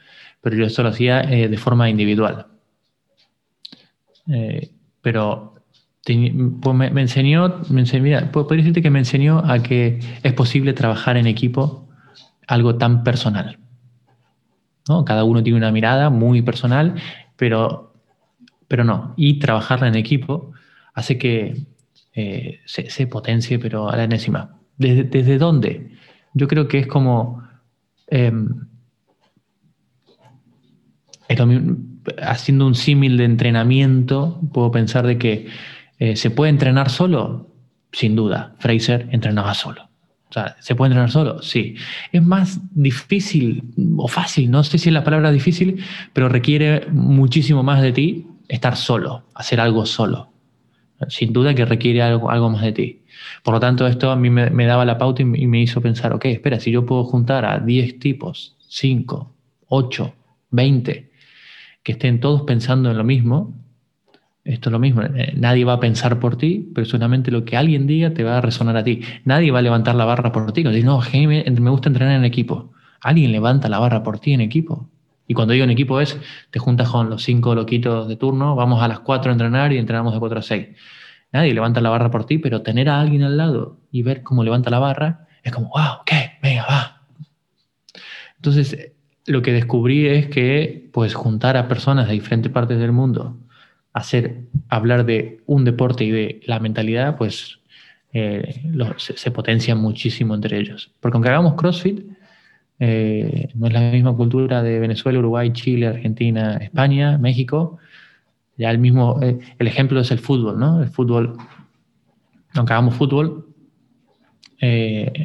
[0.46, 2.46] pero yo esto lo hacía eh, de forma individual.
[4.28, 4.70] Eh,
[5.02, 5.54] pero
[6.04, 10.72] pues me, enseñó, me enseñó mira, podría decirte que me enseñó a que es posible
[10.72, 11.88] trabajar en equipo
[12.46, 13.58] algo tan personal.
[14.88, 15.04] ¿no?
[15.04, 16.94] Cada uno tiene una mirada muy personal,
[17.34, 17.92] pero,
[18.68, 19.14] pero no.
[19.16, 20.52] Y trabajarla en equipo
[20.94, 21.66] hace que
[22.14, 24.60] eh, se, potencie, pero a la enésima.
[24.78, 25.90] ¿Desde, ¿Desde, dónde?
[26.34, 27.42] Yo creo que es como...
[32.22, 35.48] Haciendo un símil de entrenamiento, puedo pensar de que
[35.98, 37.48] eh, ¿Se puede entrenar solo?
[37.92, 38.54] Sin duda.
[38.58, 39.88] Fraser entrenaba solo.
[40.28, 41.42] O sea, ¿se puede entrenar solo?
[41.42, 41.76] Sí.
[42.12, 43.62] Es más difícil
[43.96, 48.26] o fácil, no sé si es la palabra difícil, pero requiere muchísimo más de ti
[48.48, 50.32] estar solo, hacer algo solo.
[51.08, 53.02] Sin duda que requiere algo, algo más de ti.
[53.42, 56.12] Por lo tanto, esto a mí me, daba la pauta y, y, me hizo pensar,
[56.12, 59.34] ok, espera, si yo puedo juntar a 10 tipos, 5,
[59.68, 60.14] 8,
[60.50, 61.10] 20,
[61.86, 63.54] que estén todos pensando en lo mismo,
[64.42, 67.56] esto es lo mismo, eh, nadie va a pensar por ti, pero solamente lo que
[67.56, 69.02] alguien diga te va a resonar a ti.
[69.24, 70.64] Nadie va a levantar la barra por ti.
[70.64, 72.72] No, no, me gusta entrenar en equipo.
[73.00, 74.90] Alguien levanta la barra por ti en equipo.
[75.28, 76.18] Y cuando digo en equipo es,
[76.50, 79.78] te juntas con los cinco loquitos de turno, vamos a las cuatro a entrenar y
[79.78, 80.70] entrenamos de cuatro a seis.
[81.30, 84.42] Nadie levanta la barra por ti, pero tener a alguien al lado y ver cómo
[84.42, 86.10] levanta la barra es como, wow, ok,
[86.42, 87.02] venga, va.
[88.34, 88.95] Entonces,
[89.26, 93.36] lo que descubrí es que, pues, juntar a personas de diferentes partes del mundo
[93.96, 97.60] hacer hablar de un deporte y de la mentalidad, pues
[98.12, 98.62] eh,
[98.98, 100.92] se, potencia muchísimo entre ellos.
[101.00, 102.04] Porque aunque hagamos CrossFit,
[102.78, 107.78] eh, no es la misma cultura de Venezuela, Uruguay, Chile, Argentina, España, México.
[108.58, 110.82] Ya el mismo, eh, el ejemplo es el fútbol, ¿no?
[110.82, 111.38] El fútbol,
[112.52, 113.45] aunque hagamos fútbol,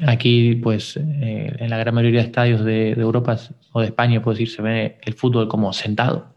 [0.07, 3.37] aquí, pues, en la gran mayoría de estadios de, de Europa
[3.71, 6.31] o de España, puedo decir, se ve el fútbol como sentado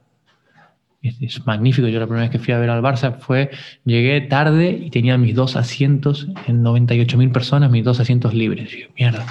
[1.05, 1.89] es, magnífico.
[1.89, 3.51] Yo la primera vez que fui a ver al Barça fue,
[3.85, 8.73] llegué tarde y tenía mis dos asientos en 98 mil personas, mis dos asientos libres.
[8.75, 9.27] Y yo, mierda,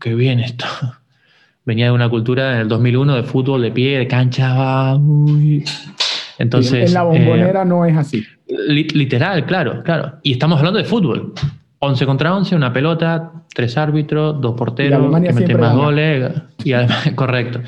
[0.00, 0.66] qué bien esto.
[1.64, 4.94] Venía de una cultura en el 2001 de fútbol, de pie, de cancha.
[4.96, 5.64] Uy.
[6.38, 8.24] Entonces, en la bombonera eh, no es así.
[8.68, 10.14] literal, claro, claro.
[10.22, 11.34] Y estamos hablando de fútbol.
[11.80, 16.32] 11 contra 11, una pelota, tres árbitros, dos porteros, que meten más goles.
[16.64, 17.60] Y además, correcto.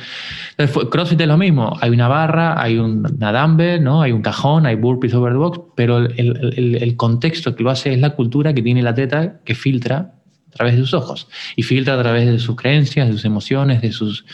[0.90, 1.76] CrossFit es lo mismo.
[1.80, 4.02] Hay una barra, hay un, una ¿no?
[4.02, 8.00] hay un cajón, hay burpees over the box, pero el, contexto que lo hace es
[8.00, 10.14] la cultura que tiene el atleta que filtra
[10.48, 13.80] a través de sus ojos y filtra a través de sus creencias, de sus emociones,
[13.80, 14.26] de, sus,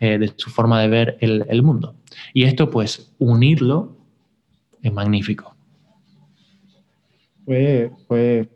[0.00, 1.94] eh, de su forma de ver el, mundo.
[2.34, 3.96] Y esto, pues, unirlo
[4.82, 5.54] es magnífico.
[7.44, 8.48] Fue, fue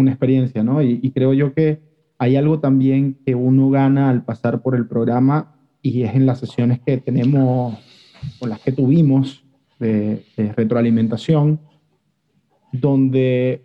[0.00, 0.82] una experiencia, ¿no?
[0.82, 1.80] y creo yo que
[2.18, 6.40] hay algo también que uno gana al pasar por el programa y es en las
[6.40, 7.78] sesiones que tenemos
[8.40, 9.44] o las que tuvimos
[9.78, 11.60] de, retroalimentación,
[12.72, 13.64] donde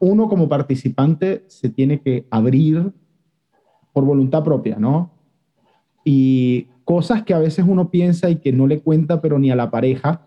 [0.00, 2.92] uno como participante se tiene que abrir
[3.92, 5.12] por voluntad propia, ¿no?
[6.04, 9.56] Y cosas que a veces uno piensa y que no le cuenta, pero ni a
[9.56, 10.26] la pareja,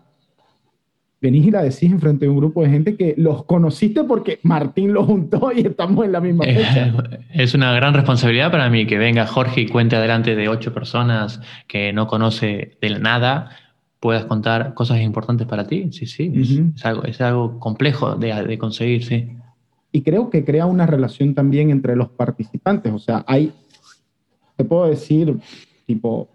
[1.20, 4.38] venís y la decís en frente de un grupo de gente que los conociste porque
[4.42, 6.92] Martín los juntó y estamos en la misma fecha.
[7.32, 11.40] Es una gran responsabilidad para mí que venga Jorge y cuente adelante de ocho personas
[11.66, 13.50] que no conoce de nada,
[14.00, 15.88] puedas contar cosas importantes para ti.
[15.92, 16.32] Sí, sí,
[16.74, 19.28] es, algo, es algo complejo de, de conseguir, sí.
[19.92, 22.92] Y creo que crea una relación también entre los participantes.
[22.92, 23.52] O sea, hay,
[24.56, 25.38] te puedo decir,
[25.86, 26.28] tipo,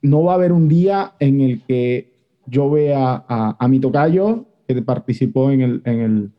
[0.00, 2.13] no va a haber un día en el que
[2.46, 6.30] yo vea a, a, mi tocayo, que participó en el, en el,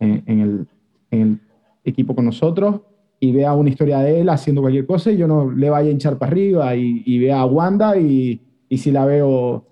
[0.00, 0.66] en, el,
[1.10, 1.40] en el
[1.84, 2.80] equipo con nosotros,
[3.20, 5.92] y vea una historia de él haciendo cualquier cosa y yo no le vaya a
[5.92, 9.66] hinchar para arriba y, y vea a Wanda y, y si la veo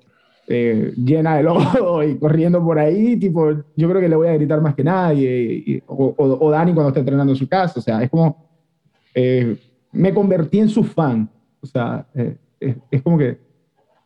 [0.48, 4.34] eh, llena de lodo y corriendo por ahí, tipo, yo creo que le voy a
[4.34, 8.02] gritar más que nadie, o, o, Dani cuando está entrenando en su casa, o sea,
[8.02, 8.48] es como,
[9.14, 9.56] eh,
[9.92, 11.28] me convertí en su fan,
[11.60, 13.38] o sea, eh, es, es, como que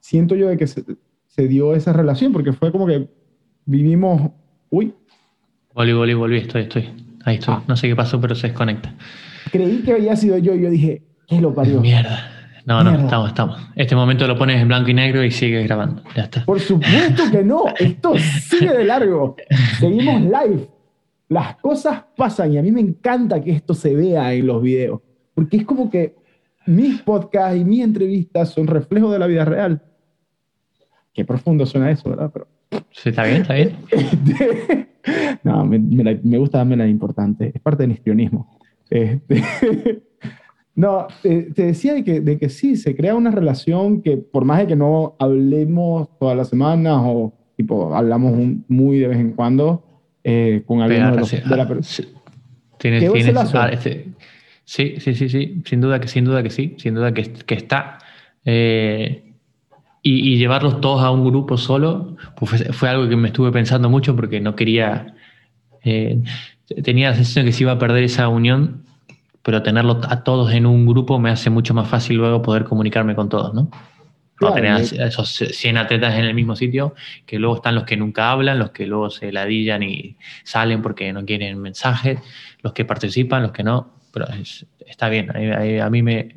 [0.00, 0.66] siento yo de que
[1.30, 3.08] se, dio esa relación, porque fue como que
[3.64, 4.30] vivimos,
[4.70, 4.94] uy.
[5.74, 6.90] Volví, volví, volví, estoy, estoy.
[7.24, 7.54] Ahí estoy.
[7.54, 7.64] Ah.
[7.66, 8.94] No sé qué pasó, pero se desconecta.
[9.50, 11.80] Creí que había sido yo y yo dije, ¿qué lo parió?
[11.80, 12.40] Mierda.
[12.66, 13.58] No, no, estamos, estamos.
[13.74, 16.02] Este momento lo pones en blanco y negro y sigues grabando.
[16.14, 16.44] Ya está.
[16.44, 17.64] Por supuesto que no.
[17.78, 19.36] Esto sigue de largo.
[19.78, 20.68] Seguimos live.
[21.28, 25.00] Las cosas pasan y a mí me encanta que esto se vea en los videos.
[25.34, 26.16] Porque es como que
[26.66, 29.82] mis podcasts y mis entrevistas son reflejos de la vida real.
[31.12, 32.30] Qué profundo suena eso, ¿verdad?
[32.32, 32.48] Pero...
[32.92, 33.76] Sí, está bien, está bien.
[35.44, 37.50] no, me, me, gusta darme la importante.
[37.54, 38.58] Es parte del histrionismo.
[38.88, 39.42] Este,
[40.74, 44.58] no, te, decía de que, de que sí, se crea una relación que por más
[44.60, 48.32] de que no hablemos todas las semanas o tipo, hablamos
[48.68, 49.84] muy de vez en cuando
[50.24, 51.66] eh, con alguien de, de, la
[52.78, 54.06] ¿Tienes, tienes, ah, este,
[54.64, 57.54] sí, sí, sí, sí, sin duda que, sin duda que sí, sin duda que, que
[57.54, 57.98] está.
[58.44, 59.29] Eh,
[60.02, 64.16] y, llevarlos todos a un grupo solo pues fue, algo que me estuve pensando mucho
[64.16, 65.14] porque no quería.
[65.84, 66.22] Eh,
[66.82, 68.84] tenía la sensación de que se iba a perder esa unión,
[69.42, 73.14] pero tenerlos a todos en un grupo me hace mucho más fácil luego poder comunicarme
[73.14, 73.70] con todos, ¿no?
[74.40, 76.94] No tener esos 100 atletas en el mismo sitio,
[77.26, 81.12] que luego están los que nunca hablan, los que luego se ladillan y salen porque
[81.12, 82.20] no quieren mensajes,
[82.62, 84.26] los que participan, los que no, pero
[84.86, 86.34] está bien, a mí me,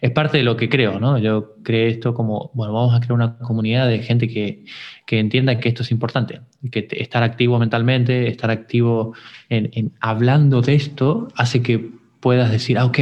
[0.00, 1.18] es parte de lo que creo, ¿no?
[1.18, 4.64] Yo creo esto como, bueno, vamos a crear una comunidad de gente que,
[5.06, 6.40] que entienda que esto es importante,
[6.70, 9.14] que estar activo mentalmente, estar activo
[9.48, 11.90] en, hablando de esto, hace que
[12.20, 12.98] puedas decir, ah, ok,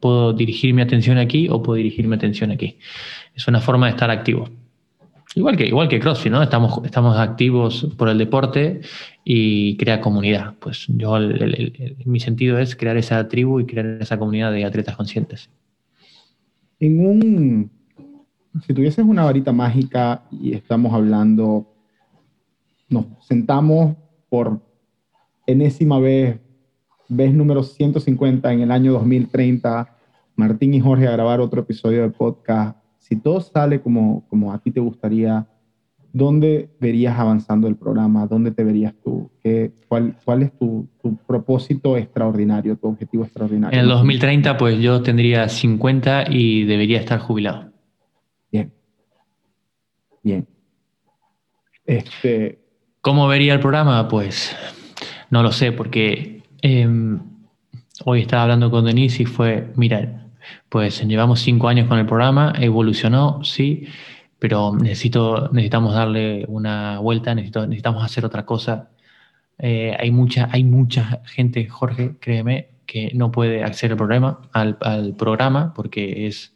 [0.00, 2.78] puedo dirigir mi atención aquí o puedo dirigir mi atención aquí.
[3.34, 4.48] Es una forma de estar activo.
[5.34, 6.42] Igual que, igual que CrossFit, ¿no?
[6.42, 8.80] Estamos, estamos activos por el deporte
[9.24, 10.54] y crea comunidad.
[10.58, 11.18] Pues yo,
[12.06, 15.50] mi sentido es crear esa tribu y crear esa comunidad de atletas conscientes
[16.80, 17.70] en un,
[18.66, 21.66] si tuvieses una varita mágica y estamos hablando,
[22.88, 23.96] nos sentamos
[24.28, 24.60] por
[25.46, 26.40] enésima vez,
[27.08, 29.96] vez número 150 en el año 2030,
[30.36, 34.58] Martín y Jorge a grabar otro episodio de podcast, si todo sale como, como a
[34.58, 35.46] ti te gustaría,
[36.12, 38.26] ¿dónde verías avanzando el programa?
[38.26, 39.30] ¿Dónde te verías tú?
[39.42, 43.78] ¿Qué, cuál, ¿Cuál es tu, tu, propósito extraordinario, tu objetivo extraordinario?
[43.78, 47.72] En el 2030, pues yo tendría 50 y debería estar jubilado.
[48.50, 48.72] Bien.
[50.22, 50.46] Bien.
[51.84, 52.58] Este...
[53.00, 54.08] ¿Cómo vería el programa?
[54.08, 54.56] Pues
[55.30, 57.20] no lo sé, porque em,
[58.04, 60.26] hoy estaba hablando con Denise y fue, mira,
[60.68, 63.86] pues llevamos cinco años con el programa, evolucionó, sí
[64.38, 68.90] pero necesito, necesitamos darle una vuelta, necesitamos hacer otra cosa.
[69.58, 74.78] Eh, hay, mucha, hay mucha gente, Jorge, créeme, que no puede acceder al programa, al,
[74.80, 76.54] al programa porque es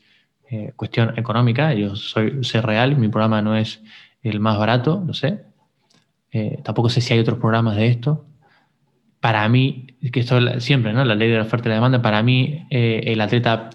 [0.48, 1.74] eh, cuestión económica.
[1.74, 3.82] Yo soy, soy real, mi programa no es
[4.22, 5.42] el más barato, lo sé.
[6.30, 8.24] Eh, tampoco sé si hay otros programas de esto.
[9.20, 11.04] Para mí, que esto siempre, ¿no?
[11.04, 13.70] La ley de la oferta y la demanda, para mí el atleta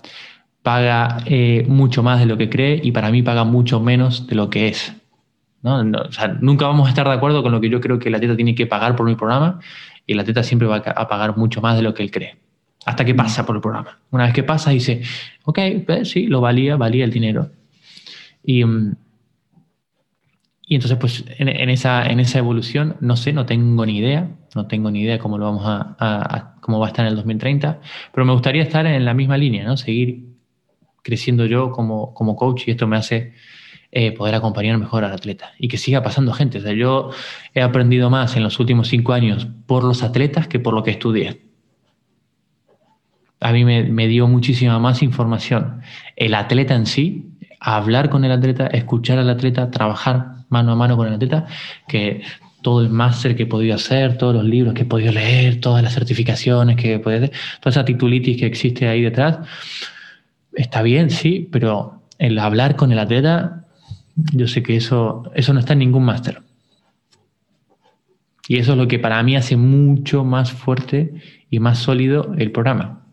[0.64, 4.36] paga eh, mucho más de lo que cree y para mí paga mucho menos de
[4.36, 4.94] lo que es.
[5.64, 5.80] ¿no?
[5.80, 8.16] o sea, nunca vamos a estar de acuerdo con lo que yo creo que el
[8.16, 9.60] atleta tiene que pagar por mi programa
[10.06, 12.38] y el atleta siempre va a pagar mucho más de lo que él cree.
[12.86, 14.00] Hasta que pasa por el programa.
[14.12, 15.02] Una vez que pasa, dice,
[15.44, 17.52] ok, pues, sí, lo valía, valía el dinero.
[18.44, 18.96] Y, mm,
[20.70, 24.68] y entonces, pues, en, esa, en esa evolución, no sé, no tengo ni idea, no
[24.68, 27.80] tengo ni idea cómo lo vamos a, cómo va a estar en el 2030,
[28.14, 29.78] pero me gustaría estar en la misma línea, ¿no?
[29.78, 30.27] Seguir
[31.04, 33.34] creciendo yo como, como coach y esto me hace
[33.92, 36.58] eh, poder acompañar mejor al atleta y que siga pasando gente.
[36.58, 37.12] O sea, yo
[37.54, 40.92] he aprendido más en los últimos cinco años por los atletas que por lo que
[40.92, 41.42] estudié.
[43.40, 45.82] A mí me, me dio muchísima más información
[46.16, 47.30] el atleta en sí,
[47.60, 51.46] hablar con el atleta, escuchar al atleta, trabajar mano a mano con el atleta,
[51.88, 52.24] que
[52.62, 55.82] todo el máster que he podido hacer, todos los libros que he podido leer, todas
[55.82, 59.40] las certificaciones que he podido hacer, toda esa titulitis que existe ahí detrás
[60.58, 63.66] está bien, sí, pero el hablar con el atleta,
[64.34, 66.42] yo sé que eso, eso no está en ningún máster.
[68.48, 71.14] Y eso es lo que para mí hace mucho más fuerte
[71.50, 73.06] y más sólido el programa.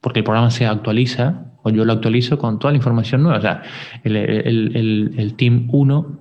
[0.00, 3.38] Porque el programa se actualiza, o yo lo actualizo con toda la información nueva.
[3.38, 3.62] O sea,
[4.04, 6.18] el, Team 1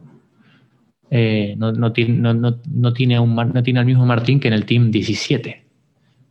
[1.12, 4.90] eh, no, tiene, no, tiene un, no tiene al mismo Martín que en el Team
[4.90, 5.61] 17.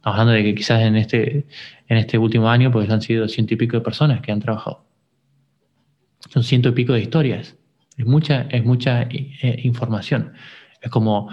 [0.03, 1.47] Hablando de que quizás en este,
[1.89, 4.85] en este último año pues han sido ciento y pico de personas que han trabajado.
[6.31, 7.57] Son ciento y pico de historias.
[7.97, 10.33] Es mucha, es mucha eh, información.
[10.81, 11.29] Es como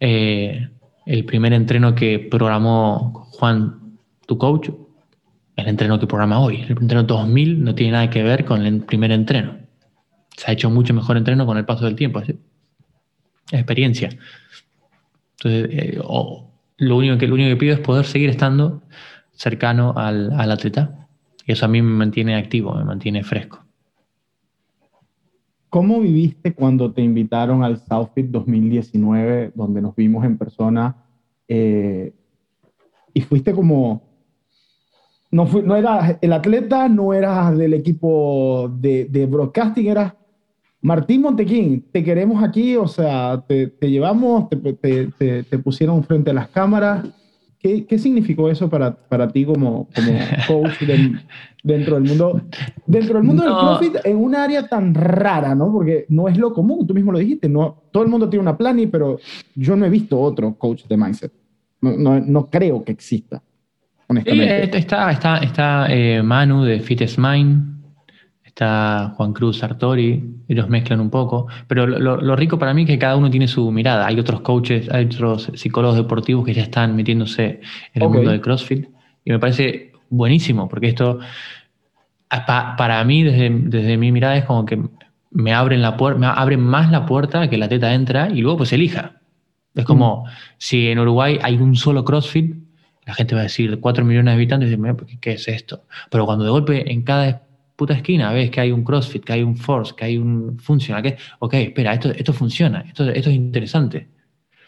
[0.00, 0.68] eh,
[1.06, 4.70] el primer entreno que programó Juan, tu coach,
[5.56, 6.62] el entreno que programa hoy.
[6.62, 9.58] El entreno 2000 no tiene nada que ver con el primer entreno.
[10.36, 12.22] Se ha hecho mucho mejor entreno con el paso del tiempo.
[12.24, 12.38] ¿sí?
[13.50, 14.10] Experiencia.
[15.42, 15.98] Entonces, eh,
[16.80, 18.82] lo único que, lo único que pido es poder seguir estando
[19.32, 21.06] cercano al, al atleta.
[21.46, 23.64] Y eso a mí me mantiene activo, me mantiene fresco.
[25.68, 30.96] ¿Cómo viviste cuando te invitaron al Southfit 2019, donde nos vimos en persona?
[31.46, 32.12] Eh,
[33.12, 34.02] y fuiste como,
[35.30, 40.14] no, no eras el atleta, no eras del equipo de, de broadcasting, eras
[40.82, 47.04] Martín Montequín, te queremos aquí, o sea, te, llevamos, te, pusieron frente a las cámaras.
[47.60, 50.18] ¿qué, qué significó eso para, para ti como, como
[50.48, 50.80] coach
[51.62, 52.40] dentro del mundo,
[52.86, 55.70] dentro del mundo del CrossFit en un área tan rara, ¿no?
[55.70, 58.56] Porque no es lo común, tú mismo lo dijiste, no, todo el mundo tiene una
[58.56, 59.18] plani, pero
[59.54, 61.32] yo no he visto otro coach de mindset.
[61.82, 63.42] No, no, no creo que exista,
[64.06, 64.78] honestamente.
[64.78, 67.69] está está, está eh, Manu de Fitness Mind,
[68.50, 72.98] está Juan Cruz Sartori, ellos mezclan un poco, pero lo, rico para mí es que
[72.98, 74.06] cada uno tiene su mirada.
[74.06, 77.60] Hay otros coaches, hay otros psicólogos deportivos que ya están metiéndose
[77.94, 78.88] en el mundo del CrossFit
[79.24, 81.20] y me parece buenísimo, porque esto
[82.46, 84.80] para mí desde, desde, mi mirada es como que
[85.30, 88.58] me abren la puerta, me abren más la puerta que la teta entra y luego
[88.58, 89.14] pues elija.
[89.74, 90.28] Es como mm.
[90.58, 92.54] si en Uruguay hay un solo CrossFit,
[93.06, 94.78] la gente va a decir 4 millones de habitantes,
[95.08, 95.84] y ¿qué es esto?
[96.10, 97.42] Pero cuando de golpe en cada
[97.80, 101.02] puta esquina ves que hay un CrossFit, que hay un Force, que hay un Functional,
[101.02, 104.06] que, ok, espera, esto, esto funciona, esto, esto es interesante.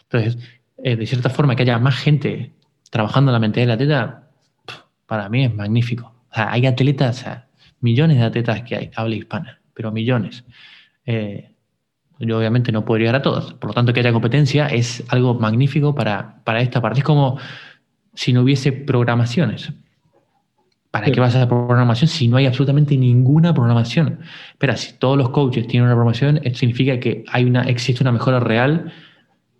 [0.01, 0.39] Entonces,
[0.77, 2.53] eh, de cierta forma, que haya más gente
[2.89, 4.31] trabajando en la mentalidad de la teta,
[5.05, 6.11] para mí es magnífico.
[6.31, 7.23] Hay atletas,
[7.81, 10.43] millones de atletas que hay, habla hispana, pero millones.
[11.05, 11.51] Eh,
[12.17, 13.53] yo obviamente no puedo llegar a todos.
[13.53, 17.01] Por lo tanto, que haya competencia es algo magnífico para, para esta parte.
[17.01, 17.37] Es como
[18.15, 19.71] si no hubiese programaciones.
[20.93, 24.19] ¿Para qué vas a programación si no hay absolutamente ninguna programación?
[24.59, 28.39] Pero si todos los coaches tienen una programación, significa que hay una, existe una mejora
[28.39, 28.93] real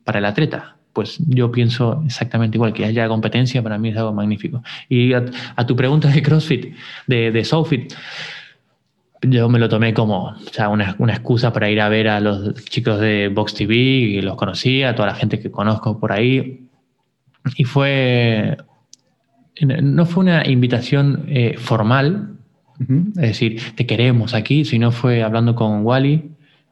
[0.03, 0.75] para el atleta.
[0.93, 4.61] Pues yo pienso exactamente igual, que haya competencia para mí es algo magnífico.
[4.89, 5.25] Y a,
[5.65, 6.75] tu pregunta de CrossFit,
[7.07, 7.91] de, de SoFit,
[9.23, 10.35] yo me lo tomé como
[10.69, 14.35] una, una, excusa para ir a ver a los chicos de Box TV, y los
[14.35, 16.67] conocía, a toda la gente que conozco por ahí.
[17.57, 18.55] Y fue
[19.61, 22.29] no fue una invitación eh, formal,
[22.79, 26.31] es decir, te queremos aquí, sino fue hablando con Wally,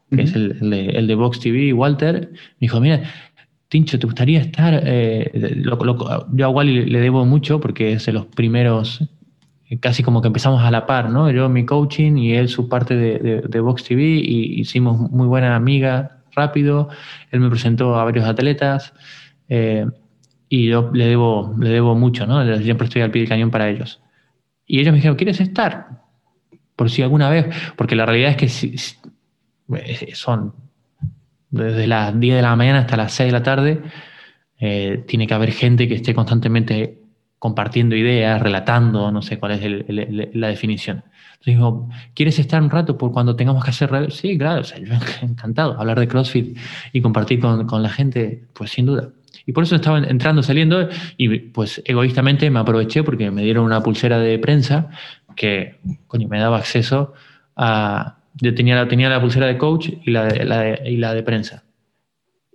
[0.10, 3.02] que es el, de, el, de, Vox TV, Walter, me dijo, mira,
[3.70, 4.82] Tincho, ¿te gustaría estar?
[4.86, 5.64] Eh,
[6.34, 9.08] yo a Wally le debo mucho porque es de los primeros,
[9.70, 11.32] eh, casi como que empezamos a la par, ¿no?
[11.32, 15.56] Yo mi coaching y él su parte de, de, Vox TV y hicimos muy buena
[15.56, 16.90] amiga rápido,
[17.32, 18.94] él me presentó a varios atletas
[20.54, 22.46] y yo le debo, le debo mucho, ¿no?
[22.58, 24.02] Siempre estoy al pie del cañón para ellos.
[24.66, 26.02] Y ellos me dijeron, ¿quieres estar?
[26.76, 27.46] Por si alguna vez,
[27.78, 30.54] porque la realidad es que eh, son
[31.52, 33.82] desde las 10 de la mañana hasta las 6 de la tarde,
[34.60, 37.00] eh, tiene que haber gente que esté constantemente
[37.40, 41.06] compartiendo ideas, relatando, no sé cuál es la definición.
[41.36, 44.12] Entonces digo, ¿quieres estar un rato por cuando tengamos que hacer?
[44.12, 45.80] Sí, claro, o sea, yo encantado.
[45.80, 46.58] Hablar de CrossFit
[46.92, 49.12] y compartir con, con la gente, pues sin duda.
[49.46, 50.88] Y por eso estaba entrando, saliendo,
[51.18, 54.90] y pues egoístamente me aproveché porque me dieron una pulsera de prensa
[55.36, 57.14] que, coño, me daba acceso
[57.56, 58.18] a...
[58.36, 61.22] Yo tenía, la, tenía la pulsera de coach y la de, la y la de
[61.22, 61.64] prensa.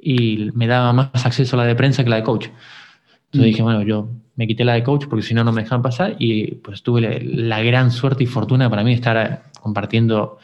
[0.01, 2.47] Y me daba más acceso a la de prensa que la de coach.
[2.47, 3.45] Entonces mm.
[3.45, 6.17] dije, bueno, yo me quité la de coach porque si no, no me dejan pasar
[6.19, 10.39] y pues tuve la, gran suerte y fortuna para mí de estar compartiendo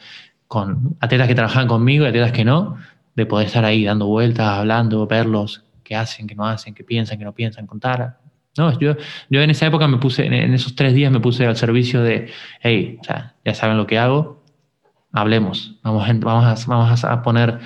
[0.47, 2.77] con atletas que trabajaban conmigo y atletas que no,
[3.15, 7.17] de poder estar ahí dando vueltas, hablando, verlos, qué hacen, qué no hacen, qué piensan,
[7.17, 8.17] qué no piensan, contar.
[8.57, 8.95] No, yo,
[9.29, 12.29] yo en esa época me puse, en esos tres días me puse al servicio de,
[12.61, 12.99] hey,
[13.43, 14.43] ya saben lo que hago,
[15.11, 17.59] hablemos, vamos, vamos, a, vamos a poner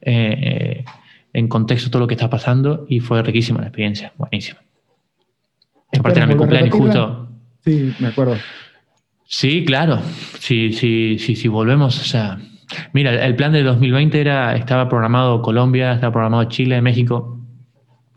[0.00, 0.84] eh,
[1.32, 4.60] en contexto todo lo que está pasando y fue riquísima la experiencia, buenísima.
[5.98, 7.28] Aparte era mi cumpleaños justo.
[7.64, 8.36] Sí, me acuerdo.
[9.26, 10.00] Sí, claro.
[10.38, 12.38] Sí, sí, sí, sí, volvemos, o sea,
[12.92, 17.33] mira, el plan de 2020 era, estaba programado Colombia, estaba programado Chile, México,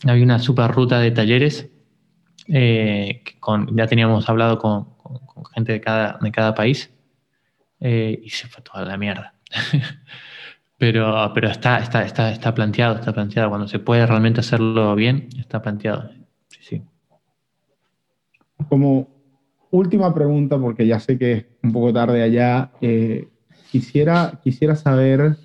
[0.06, 1.70] había una super ruta de talleres.
[2.48, 4.88] Eh, con, ya teníamos hablado con,
[5.54, 6.94] gente de cada, de cada país
[7.80, 9.34] eh, y se fue toda la mierda.
[10.78, 13.50] pero pero está, está, está, está planteado, está planteado.
[13.50, 16.10] Cuando se puede realmente hacerlo bien, está planteado.
[16.48, 16.82] Sí, sí.
[18.70, 19.08] Como
[19.72, 23.28] última pregunta, porque ya sé que es un poco tarde allá, eh,
[23.72, 25.38] quisiera, quisiera saber,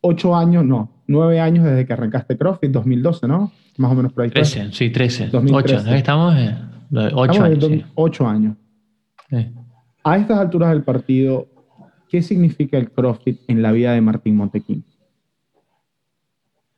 [0.00, 3.52] ocho años, no, nueve años desde que arrancaste CrossFit, 2012, ¿no?
[3.76, 4.30] Más o menos por ahí.
[4.30, 5.28] 13, sí, 13.
[5.28, 5.76] 2013.
[5.76, 6.74] 8, estamos en
[7.14, 7.84] ocho años.
[7.94, 8.56] Ocho años.
[10.02, 11.48] A estas alturas del partido,
[12.08, 14.84] ¿qué significa el CrossFit en la vida de Martín Montequín?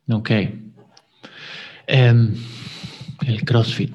[0.09, 0.31] Ok.
[1.87, 2.33] Em,
[3.25, 3.93] el CrossFit.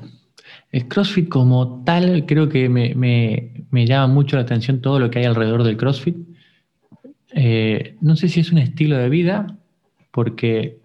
[0.71, 5.11] El CrossFit como tal, creo que me, me, me, llama mucho la atención todo lo
[5.11, 6.17] que hay alrededor del CrossFit.
[7.35, 9.59] Eh, no sé si es un estilo de vida
[10.13, 10.79] porque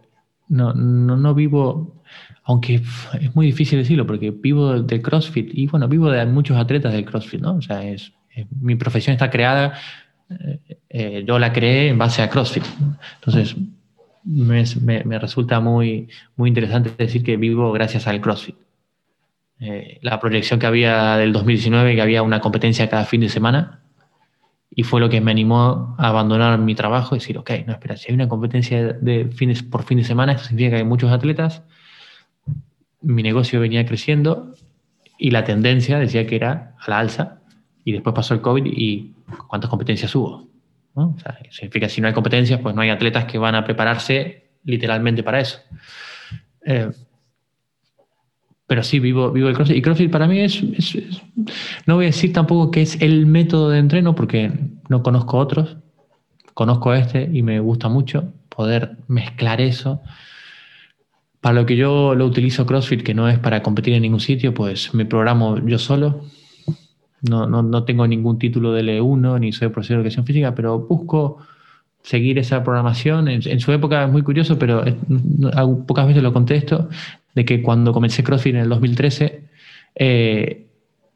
[0.48, 2.02] no, no, vivo,
[2.44, 2.82] aunque
[3.22, 7.06] es muy difícil decirlo, porque vivo del CrossFit y bueno, vivo de muchos atletas del
[7.06, 7.56] CrossFit, ¿no?
[7.58, 8.14] O sea, es,
[8.62, 9.74] mi profesión está creada,
[10.30, 10.60] eh,
[10.90, 12.64] eh, yo la creé en base a CrossFit.
[13.16, 13.56] Entonces,
[14.24, 14.64] me,
[15.06, 18.56] me, resulta muy, muy interesante decir que vivo gracias al CrossFit.
[19.60, 23.82] eh, la proyección que había del 2019, que había una competencia cada fin de semana,
[24.70, 27.98] y fue lo que me animó a abandonar mi trabajo y decir, ok, no, espera,
[27.98, 31.12] si hay una competencia de fines por fin de semana, eso significa que hay muchos
[31.12, 31.64] atletas,
[33.02, 34.54] mi negocio venía creciendo
[35.18, 37.38] y la tendencia decía que era a la alza,
[37.88, 39.14] y después pasó el COVID y
[39.48, 40.50] ¿cuántas competencias hubo?
[40.94, 41.16] ¿No?
[41.16, 43.64] O sea, significa que si no hay competencias, pues no hay atletas que van a
[43.64, 45.60] prepararse literalmente para eso.
[46.66, 46.92] Eh,
[48.68, 49.78] pero sí, vivo, vivo el CrossFit.
[49.78, 50.62] Y CrossFit para mí es,
[51.86, 54.52] No voy a decir tampoco que es el método de entreno, porque
[54.90, 55.78] no conozco otros.
[56.54, 60.02] Conozco este y me gusta mucho poder mezclar eso.
[61.40, 64.54] Para lo que yo lo utilizo CrossFit, que no es para competir en ningún sitio,
[64.54, 66.24] pues me programo yo solo.
[67.22, 70.80] No, no, no tengo ningún título de L1 ni soy profesor de educación física, pero
[70.80, 71.38] busco
[72.08, 73.28] seguir esa programación.
[73.28, 74.84] En, su época es muy curioso, pero
[75.86, 76.90] pocas veces lo contesto,
[77.38, 79.44] de que cuando comencé CrossFit en el 2013,
[79.94, 80.66] eh,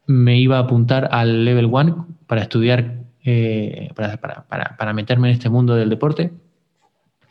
[0.06, 5.34] me iba a apuntar al Level 1 para estudiar, eh, para, para, para, meterme en
[5.34, 6.32] este mundo del deporte.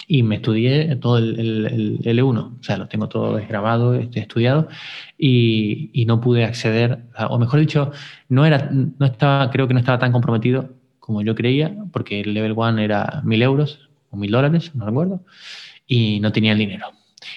[0.08, 4.66] Y me estudié todo el, el, L1, o sea, lo tengo todo grabado, este, estudiado,
[5.16, 7.92] y, y, no pude acceder, o mejor dicho,
[8.28, 12.34] no, era, no estaba, creo que no estaba tan comprometido como yo creía, porque el
[12.34, 15.20] level 1 era mil euros o mil dólares, no recuerdo,
[15.86, 16.86] y no tenía el dinero.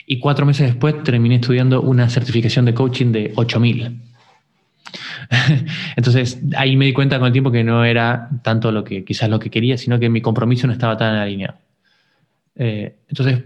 [0.05, 4.01] Y cuatro meses después terminé estudiando una certificación de coaching de 8000.
[5.95, 9.29] Entonces ahí me di cuenta con el tiempo que no era tanto lo que quizás
[9.29, 11.57] lo que quería, sino que mi compromiso no estaba tan alineado.
[12.55, 13.43] Eh, entonces,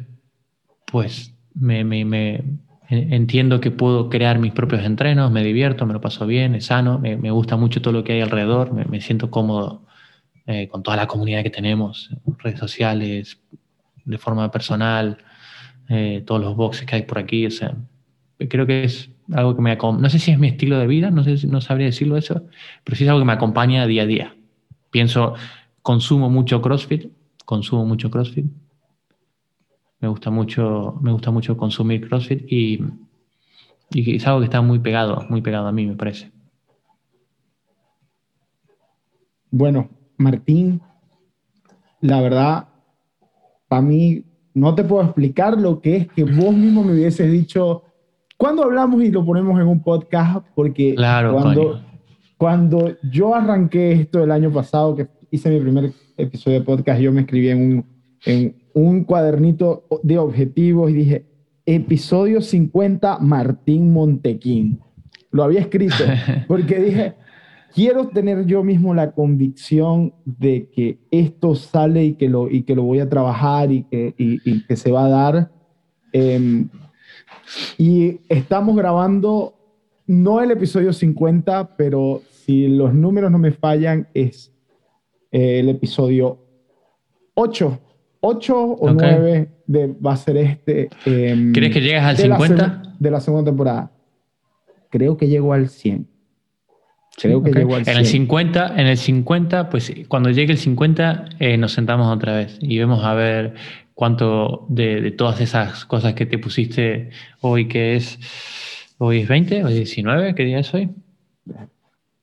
[0.92, 2.42] pues me,
[2.90, 7.00] entiendo que puedo crear mis propios entrenos, me divierto, me lo paso bien, es sano,
[7.00, 9.84] me, gusta mucho todo lo que hay alrededor, me, siento cómodo
[10.46, 13.40] eh, con toda la comunidad que tenemos, redes sociales,
[14.06, 15.18] de forma personal,
[15.90, 17.48] eh, todos los boxes que hay por aquí.
[17.48, 17.50] O
[18.48, 20.04] creo que es algo que me acompaña.
[20.04, 22.44] No sé si es mi estilo de vida, no, sé, no sabría decirlo eso,
[22.84, 24.36] pero sí es algo que me acompaña día a día.
[24.92, 25.34] Pienso,
[25.82, 27.12] consumo mucho CrossFit,
[27.46, 28.46] consumo mucho CrossFit.
[30.00, 32.84] Me gusta mucho, me gusta mucho consumir CrossFit y,
[33.92, 36.32] y es algo que está muy pegado, muy pegado a mí, me parece.
[39.50, 40.82] Bueno, Martín,
[42.02, 42.68] la verdad,
[43.68, 44.24] para mí
[44.58, 47.84] no te puedo explicar lo que es que vos mismo me hubieses dicho,
[48.38, 50.48] cuando hablamos y lo ponemos en un podcast?
[50.56, 51.82] Porque cuando,
[52.38, 57.12] cuando yo arranqué esto el año pasado, que hice mi primer episodio de podcast, yo
[57.12, 57.86] me escribí en un,
[58.26, 61.26] en un cuadernito de objetivos y dije,
[61.64, 64.80] episodio 50, Martín Montequín.
[65.30, 66.04] Lo había escrito
[66.48, 67.14] porque dije,
[67.74, 72.76] quiero tener yo mismo la convicción de que esto sale y que lo, y que
[72.76, 75.52] lo voy a trabajar y que, y, que se va a dar.
[76.14, 76.70] Em,
[77.78, 79.54] y estamos grabando,
[80.06, 84.54] no el episodio 50, pero si los números no me fallan, es
[85.32, 86.40] eh, el episodio
[87.36, 87.80] 8.
[88.20, 90.90] 8 o 9 de, va a ser este.
[91.06, 92.96] Eh, ¿Crees que llegas al 50?
[93.00, 93.92] de la segunda temporada.
[94.90, 96.08] Creo que llego al 100.
[97.20, 101.30] Creo que llegó al En el 50, en el 50, pues cuando llegue el 50
[101.40, 103.56] eh, nos sentamos otra vez y vemos a ver
[103.96, 107.10] cuánto de, todas esas cosas que te pusiste
[107.42, 108.20] hoy, que es,
[109.00, 110.90] hoy es 20, hoy es 19, ¿qué día es hoy?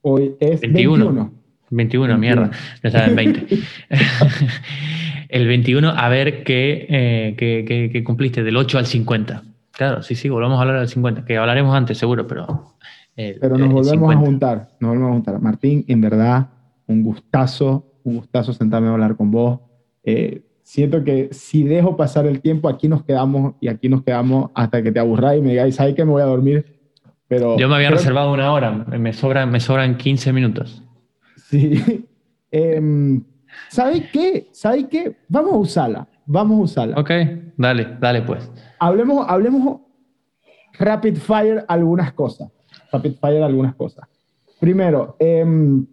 [0.03, 1.33] Hoy es 21.
[1.71, 3.47] 21, mierda, ya saben 20.
[5.29, 9.43] el 21, a ver qué, eh, qué, qué, cumpliste, del 8 al 50.
[9.73, 12.74] Claro, sí, sí, volvamos a hablar del 50, que hablaremos antes seguro, pero
[13.15, 15.41] pero nos volvemos a juntar, nos volvemos a juntar.
[15.41, 16.49] Martín, en verdad,
[16.87, 19.61] un gustazo, un gustazo sentarme a hablar con vos.
[20.03, 24.51] Eh, siento que si dejo pasar el tiempo, aquí nos quedamos y aquí nos quedamos
[24.55, 26.67] hasta que te aburráis y me digáis, ¿sabes que me voy a dormir?
[27.29, 30.83] Pero Yo me había reservado una hora, me sobran, me sobran 15 minutos.
[31.37, 32.07] Sí.
[32.51, 33.21] eh,
[33.69, 34.49] ¿Sabes qué?
[34.53, 35.17] ¿Sabes qué?
[35.29, 37.01] Vamos a usarla, vamos a usarla.
[37.01, 37.11] Ok,
[37.57, 38.51] dale, dale pues.
[38.79, 39.81] Hablemos, hablemos
[40.79, 42.51] rapid fire algunas cosas
[43.43, 44.09] algunas cosas.
[44.61, 45.87] Primero, em,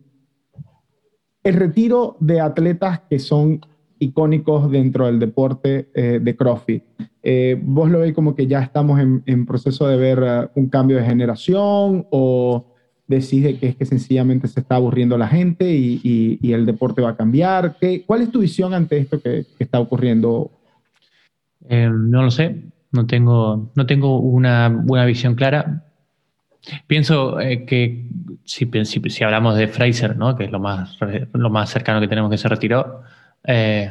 [1.43, 3.61] el retiro de atletas que son
[4.01, 6.83] icónicos dentro del deporte eh, de CrossFit.
[7.21, 10.97] Eh, ¿Vos lo veis como que ya estamos en, proceso de ver eh, un cambio
[10.97, 12.73] de generación o
[13.07, 17.15] decís que es que sencillamente se está aburriendo la gente y, el deporte va a
[17.15, 17.75] cambiar?
[17.79, 20.51] ¿Qué, ¿Cuál es tu visión ante esto que, está ocurriendo?
[21.69, 22.55] no lo sé,
[22.91, 25.85] no tengo, no tengo una, una visión clara.
[26.87, 28.05] Pienso eh, que
[28.43, 30.35] si, si, hablamos de Fraser, ¿no?
[30.35, 30.97] que es lo más,
[31.33, 33.01] lo más cercano que tenemos que se retiró,
[33.45, 33.89] eh,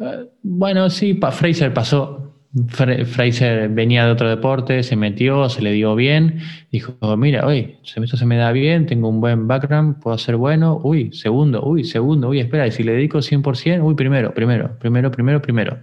[0.00, 2.34] eh, bueno, sí, Fraser pasó,
[2.68, 6.40] Fraser venía de otro deporte, se metió, se le dio bien,
[6.72, 11.12] dijo, mira, esto se me da bien, tengo un buen background, puedo ser bueno, uy,
[11.12, 15.40] segundo, uy, segundo, uy, espera, y si le dedico 100%, uy, primero, primero, primero, primero,
[15.40, 15.78] primero.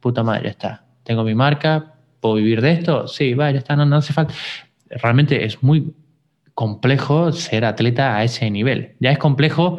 [0.00, 0.84] Puta madre, ya está.
[1.02, 3.06] Tengo mi marca, ¿puedo vivir de esto?
[3.06, 4.32] Sí, va, ya está, no, no hace falta.
[4.90, 5.94] Realmente es muy
[6.54, 8.96] complejo ser atleta a ese nivel.
[9.00, 9.78] Ya es complejo,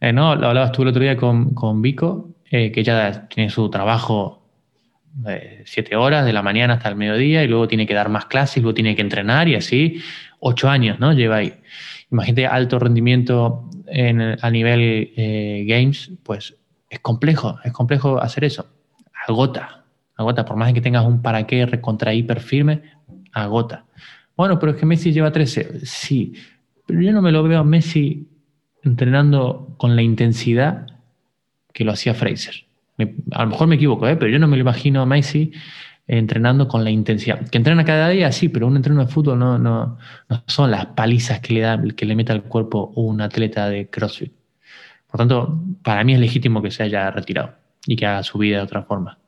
[0.00, 0.36] eh, ¿no?
[0.36, 4.40] Lo hablabas tú el otro día con, con Vico, eh, que ya tiene su trabajo
[5.64, 8.62] siete horas de la mañana hasta el mediodía y luego tiene que dar más clases,
[8.62, 10.02] luego tiene que entrenar y así
[10.40, 11.12] ocho años, ¿no?
[11.12, 11.54] Lleva ahí.
[12.10, 16.56] Imagínate alto rendimiento en, a nivel eh, games, pues
[16.90, 18.66] es complejo, es complejo hacer eso.
[19.26, 19.84] Agota,
[20.16, 22.82] agota, por más que tengas un para qué recontra hiper firme,
[23.32, 23.86] agota.
[24.36, 26.34] Bueno, pero es que Messi lleva 13, sí,
[26.86, 28.28] pero yo no me lo veo a Messi
[28.82, 30.86] entrenando con la intensidad
[31.72, 32.64] que lo hacía Fraser
[33.32, 34.16] a lo mejor me equivoco, ¿eh?
[34.16, 35.52] pero yo no me lo imagino a Messi
[36.06, 37.48] entrenando con la intensidad.
[37.48, 40.86] Que entrena cada día, sí, pero un entreno de fútbol no, no, no son las
[40.86, 44.32] palizas que le, da, que le mete al cuerpo un atleta de CrossFit.
[45.10, 47.54] Por tanto, para mí es legítimo que se haya retirado
[47.86, 49.18] y que haga su vida de otra forma.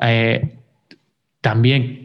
[0.00, 0.58] Eh,
[1.40, 2.01] también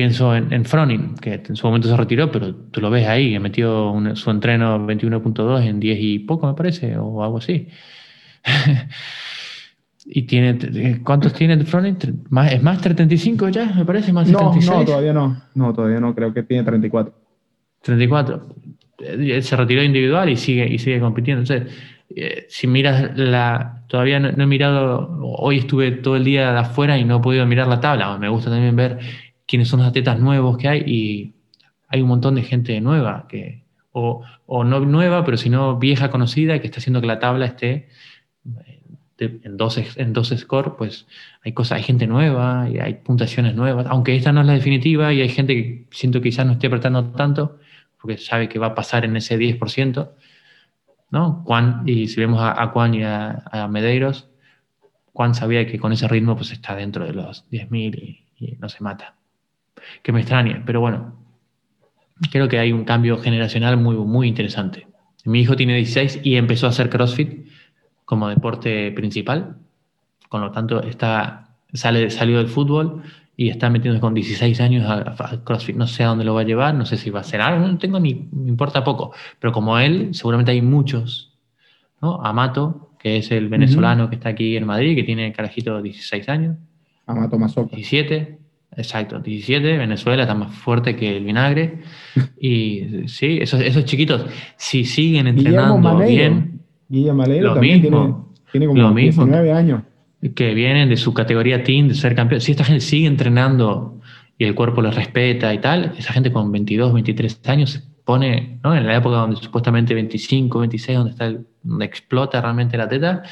[0.00, 3.32] pienso en, en, Froning, que en su momento se retiró, pero tú lo ves ahí,
[3.32, 7.68] que metió su entreno 21.2 en 10 y poco, me parece, o algo así.
[10.06, 12.26] y tiene, ¿cuántos tiene el frontend?
[12.50, 13.74] ¿Es más 35 ya?
[13.74, 15.42] Me parece, más no, No, todavía no.
[15.54, 16.14] No, todavía no.
[16.14, 17.14] Creo que tiene 34.
[17.82, 18.46] 34.
[19.42, 21.42] Se retiró individual y sigue, y sigue compitiendo.
[21.42, 21.76] Entonces,
[22.16, 23.84] eh, si miras la.
[23.86, 25.18] Todavía no, he mirado.
[25.20, 28.16] Hoy estuve todo el día de afuera y no he podido mirar la tabla.
[28.16, 28.98] Me gusta también ver
[29.50, 31.34] quiénes son los atletas nuevos que hay y
[31.88, 33.64] hay un montón de gente nueva que.
[33.92, 37.88] O, o no nueva, pero sino vieja conocida que está haciendo que la tabla esté
[39.18, 41.08] en dos, en dos score, pues
[41.42, 45.12] hay cosas, hay gente nueva y hay puntuaciones nuevas, aunque esta no es la definitiva
[45.12, 47.58] y hay gente que siento que quizás no esté apretando tanto
[48.00, 50.10] porque sabe que va a pasar en ese 10%,
[51.10, 51.42] ¿no?
[51.44, 54.28] Juan, y si vemos a, Juan y a, Medeiros,
[55.12, 58.68] Juan sabía que con ese ritmo pues está dentro de los 10.000 y, y no
[58.68, 59.16] se mata.
[60.02, 61.14] Que me extraña, pero bueno,
[62.30, 64.86] creo que hay un cambio generacional muy, muy interesante.
[65.24, 67.46] Mi hijo tiene 16 y empezó a hacer CrossFit
[68.04, 69.56] como deporte principal.
[70.28, 73.02] Con lo tanto, está, sale, salió del fútbol
[73.36, 75.76] y está metiéndose con 16 años al CrossFit.
[75.76, 77.66] No sé a dónde lo va a llevar, no sé si va a ser algo,
[77.66, 79.12] no tengo ni, me importa poco.
[79.38, 81.38] Pero como él, seguramente hay muchos.
[82.02, 82.20] ¿no?
[82.22, 86.56] Amato, que es el venezolano que está aquí en Madrid, que tiene carajito 16 años.
[87.06, 87.76] Amato Mazoca.
[87.76, 88.39] 17.
[88.76, 91.80] Exacto, 17, Venezuela está más fuerte que el vinagre.
[92.42, 94.24] Y sí, esos, esos chiquitos,
[94.56, 97.96] si siguen entrenando bien, Guillermo Malero también tiene,
[98.66, 99.82] como 19 años.
[100.34, 102.40] Que vienen de su categoría team, de ser campeón.
[102.40, 104.00] Si esta gente sigue entrenando
[104.38, 108.58] y el cuerpo les respeta y tal, esa gente con 22, 23 años se pone,
[108.64, 108.74] ¿no?
[108.74, 113.22] En la época donde supuestamente 25, 26, donde, está donde explota realmente la teta,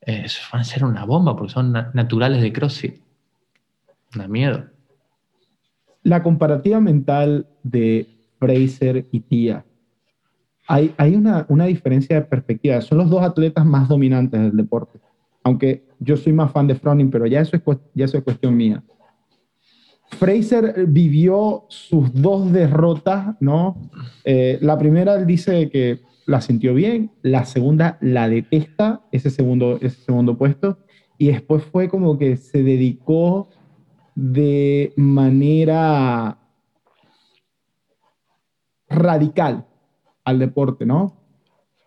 [0.00, 3.05] eh, van a ser una bomba porque son naturales de CrossFit.
[4.16, 4.64] Da miedo.
[6.02, 8.06] La comparativa mental de
[8.38, 9.64] Fraser y Tía
[10.68, 12.80] hay, hay una, una, diferencia de perspectiva.
[12.80, 14.98] Son los dos atletas más dominantes del deporte.
[15.44, 17.62] Aunque yo soy más fan de Froning, pero ya eso es,
[17.94, 18.82] ya eso es cuestión mía.
[20.10, 23.90] Fraser vivió sus dos derrotas, ¿no?
[24.24, 29.78] Eh, la primera él dice que la sintió bien, la segunda la detesta, ese segundo,
[29.80, 30.78] ese segundo puesto,
[31.18, 33.50] y después fue como que se dedicó
[34.16, 36.38] de manera
[38.88, 39.66] radical
[40.24, 41.14] al deporte, ¿no?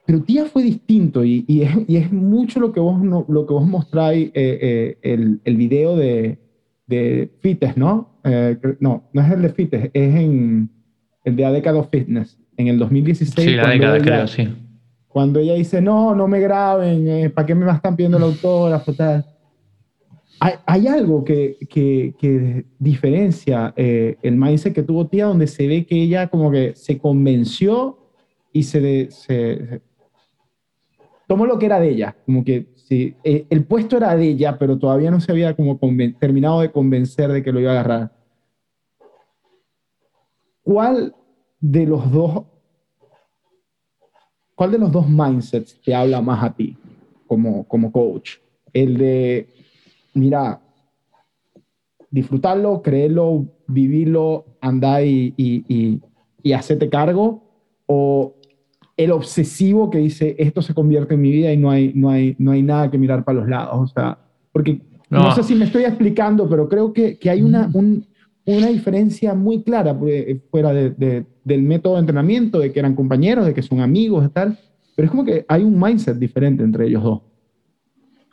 [0.06, 3.46] Pero Tía fue distinto y, y, es, y es, mucho lo que vos, no, lo
[3.46, 6.40] que vos mostráis, eh, eh, el, el, video de,
[6.88, 8.20] de Fites, ¿no?
[8.24, 10.70] Eh, no, no es el de Fites, es en
[11.26, 13.50] el de Adecado Fitness, en el 2016.
[13.50, 14.48] Sí, la década, creo, sí.
[15.08, 18.94] Cuando ella dice, no, no me graben, ¿para qué me están pidiendo el autógrafo?
[18.94, 19.26] Tal?
[20.40, 26.50] Hay, algo que, diferencia el mindset que tuvo Tía, donde se ve que ella como
[26.50, 27.98] que se convenció
[28.54, 29.82] y se, se,
[31.28, 34.80] tomó lo que era de ella, como que eh, el puesto era de ella, pero
[34.80, 35.80] todavía no se había como
[36.20, 38.12] terminado de convencer de que lo iba a agarrar.
[40.64, 41.14] ¿Cuál
[41.60, 42.46] de los dos,
[44.56, 46.76] cuál de los dos mindsets te habla más a ti
[47.28, 48.38] como, como coach?
[48.74, 49.50] El de,
[50.14, 50.62] mira,
[52.12, 56.02] disfrutarlo, creerlo, vivirlo, andar y, y, y,
[56.42, 57.44] y hacerte cargo,
[57.86, 58.36] o
[58.98, 62.36] el obsesivo que dice, esto se convierte en mi vida y no hay, no hay,
[62.38, 63.76] no hay nada que mirar para los lados.
[63.76, 64.18] O sea,
[64.52, 65.32] porque No.
[65.34, 69.98] sé si me estoy explicando, pero creo que, que hay una, una diferencia muy clara
[70.08, 74.26] eh, fuera de, del método de entrenamiento, de que eran compañeros, de que son amigos
[74.26, 74.58] y tal,
[74.96, 77.22] pero es como que hay un mindset diferente entre ellos dos.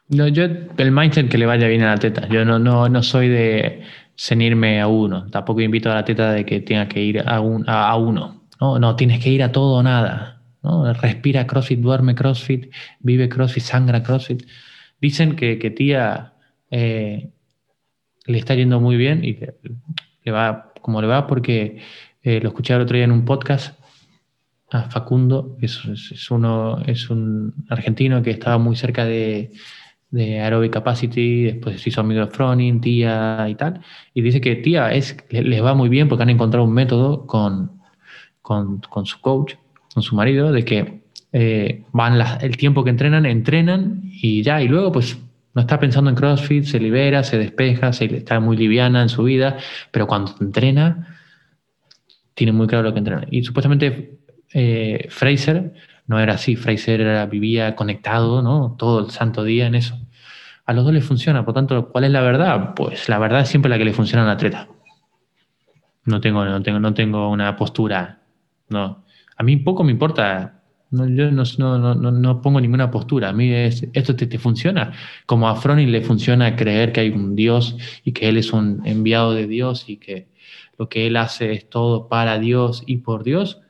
[0.09, 2.29] No, yo, el mindset que le vaya bien a la teta.
[2.29, 3.83] Yo no, no, no soy de
[4.17, 5.27] cenirme a uno.
[5.31, 8.45] Tampoco invito a la teta de que tenga que ir a, un, a, uno.
[8.61, 10.43] No, no, tienes que ir a todo o nada.
[10.63, 10.93] ¿no?
[10.93, 14.47] Respira CrossFit, duerme CrossFit, vive CrossFit, sangra CrossFit.
[15.01, 16.35] Dicen que, que tía
[16.71, 17.31] eh,
[18.27, 19.39] le está yendo muy bien y
[20.25, 21.81] le va como le va porque
[22.23, 23.79] eh, lo escuché el otro día en un podcast
[24.71, 29.53] a Facundo, que es, uno, es un argentino que estaba muy cerca de,
[30.11, 33.81] de Aerobic Capacity, después se hizo amigo de Froning, Tía y tal,
[34.15, 37.81] y dice que Tía es, les va muy bien porque han encontrado un método con,
[38.43, 39.55] con, con su coach,
[39.93, 41.03] con su marido, de que
[41.33, 45.19] eh, van el tiempo que entrenan, entrenan y ya, y luego pues
[45.55, 49.25] no está pensando en CrossFit, se libera, se despeja, se, está muy liviana en su
[49.25, 49.57] vida,
[49.91, 51.17] pero cuando entrena,
[52.35, 53.27] tiene muy claro lo que entrena.
[53.31, 54.19] Y supuestamente
[54.53, 55.73] eh, Fraser
[56.07, 58.77] no era así, Fraser vivía conectado ¿no?
[58.79, 59.99] todo el santo día en eso.
[60.65, 62.75] A los dos les funciona, por tanto, ¿cuál es la verdad?
[62.75, 64.69] Pues la verdad es siempre la que le funciona al atleta.
[66.05, 68.21] No tengo, no tengo, no tengo una postura.
[68.69, 69.05] No.
[69.37, 70.57] A mí poco me importa
[70.91, 73.31] no, yo no, pongo ninguna postura.
[73.31, 74.93] A mí es, esto te, funciona.
[75.27, 78.83] Como a Froning le funciona creer que hay un Dios y que Él es un
[78.85, 80.29] enviado de Dios y que
[80.79, 83.61] lo que Él hace es todo para Dios y por Dios.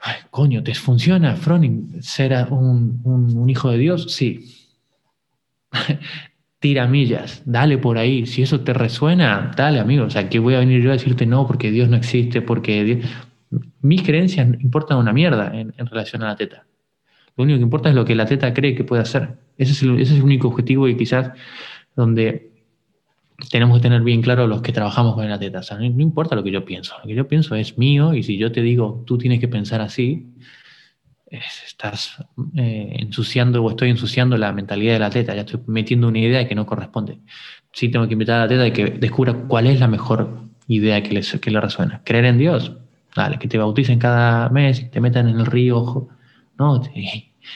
[0.00, 4.12] Ay, coño, ¿te funciona, Froning, ser un, un hijo de Dios?
[4.12, 4.68] Sí.
[6.58, 8.26] Tira millas, dale por ahí.
[8.26, 10.04] Si eso te resuena, dale, amigo.
[10.04, 12.84] O sea, que voy a venir yo a decirte no porque Dios no existe, porque
[12.84, 13.06] Dios
[13.82, 16.64] mis creencias importan una mierda en, relación a la teta.
[17.36, 19.38] Lo único que importa es lo que la teta cree que puede hacer.
[19.58, 21.32] Ese es el único objetivo y quizás
[21.96, 22.49] donde
[23.50, 25.30] tenemos que tener bien claro los que trabajamos con.
[25.30, 26.94] O sea, no, importa lo que yo pienso.
[27.02, 29.80] Lo que yo pienso es mío y si yo te digo, tú tienes que pensar
[29.80, 30.34] así,
[31.26, 32.24] estás
[32.56, 35.34] eh, ensuciando o estoy ensuciando la mentalidad de la teta.
[35.34, 37.18] Ya estoy metiendo una idea que no corresponde.
[37.72, 41.02] Sí tengo que invitar a la teta a que descubra cuál es la mejor idea
[41.02, 42.02] que le, que le resuena.
[42.04, 42.72] Creer en Dios,
[43.14, 46.08] Dale, que te bauticen cada mes, te metan en el río,
[46.58, 46.82] ¿no?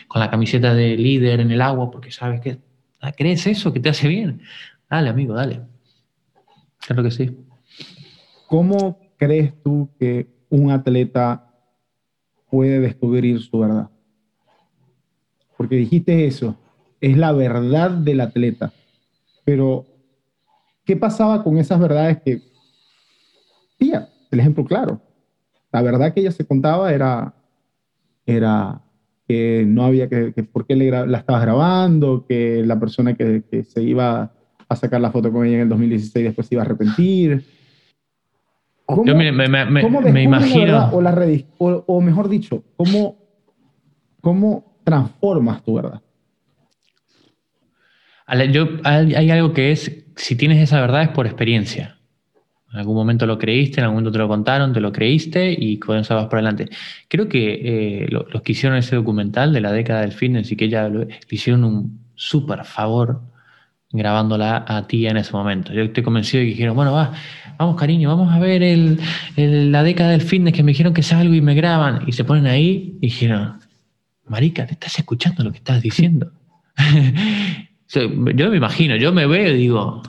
[0.09, 2.59] con la camiseta de líder en el agua, porque sabes que
[3.01, 4.43] ah, crees eso, que te hace bien.
[4.91, 5.61] Dale, amigo, dale.
[6.87, 7.37] Claro que sí.
[8.49, 11.51] ¿Cómo crees tú que un atleta
[12.51, 13.91] puede descubrir su verdad?
[15.57, 16.57] Porque dijiste eso,
[17.01, 18.73] es la verdad del atleta.
[19.45, 19.87] Pero,
[20.85, 22.43] ¿qué pasaba con esas verdades que,
[23.79, 25.01] tía, el ejemplo claro,
[25.73, 27.35] la verdad que ella se contaba era,
[28.27, 28.83] era
[29.27, 33.43] que no había que, que por qué le, la estabas grabando, que la persona que,
[33.51, 34.33] que, se iba
[34.69, 37.45] a sacar la foto con ella en el 2016 después se iba a arrepentir.
[38.89, 40.91] Yo me, me, me, imagino...
[40.93, 41.15] o, la
[41.59, 43.17] o, o, mejor dicho, ¿cómo,
[44.21, 46.03] ¿cómo transformas tu verdad?
[48.53, 51.99] Yo, hay algo que es, si tienes esa verdad es por experiencia.
[52.75, 55.79] En algún momento lo creíste, en algún momento te lo contaron, te lo creíste y
[55.79, 56.69] con eso vas por adelante.
[57.07, 57.61] Creo que
[58.03, 61.07] eh, los que hicieron ese documental de la década del fitness y que ya le
[61.31, 63.21] hicieron un súper favor
[63.95, 65.73] grabándola a ti en ese momento.
[65.73, 67.13] Yo estoy convencido de que dijeron, bueno, va,
[67.59, 68.99] vamos cariño, vamos a ver
[69.37, 72.03] la década del fitness que me dijeron que salgo y me graban.
[72.07, 73.61] Y se ponen ahí y dijeron,
[74.27, 76.33] marica, te estás escuchando lo que estás diciendo.
[78.35, 80.03] yo me imagino, yo me veo y digo,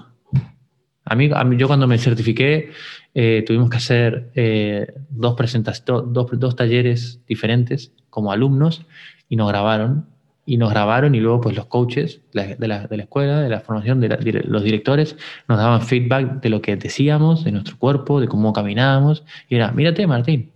[1.06, 2.72] a mí, yo cuando me certifiqué
[3.14, 8.86] eh, tuvimos que hacer eh, dos, presentaciones, dos, dos, talleres diferentes como alumnos
[9.30, 10.08] y nos grabaron.
[10.46, 13.62] Y nos grabaron y luego pues los coaches de la, de la escuela, de la
[13.62, 15.18] formación, de, los directores,
[15.48, 19.24] nos daban feedback de lo que decíamos, de nuestro cuerpo, de cómo caminábamos.
[19.50, 20.52] Y era, mírate Martín,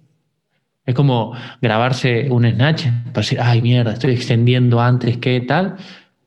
[0.85, 5.77] es como grabarse un snatch para decir, ay mierda, estoy extendiendo antes que tal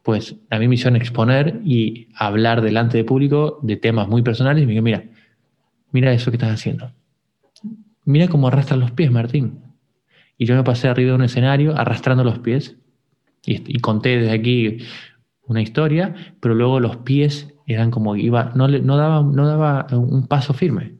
[0.03, 4.63] pues a mi misión es exponer y hablar delante de público de temas muy personales
[4.63, 5.05] y me digo, mira,
[5.93, 6.93] mira eso que estás haciendo.
[8.05, 9.61] Mira cómo arrastran los pies, Martín.
[10.37, 12.77] Y yo me pasé arriba de un escenario arrastrando los pies
[13.45, 14.79] y, conté desde aquí
[15.47, 20.27] una historia, pero luego los pies eran como iba, no, no, daba, no daba un
[20.27, 20.95] paso firme.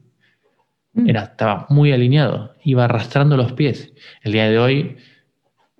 [0.93, 1.09] Mm.
[1.09, 3.93] Era, estaba muy alineado, iba arrastrando los pies.
[4.21, 4.97] El día de hoy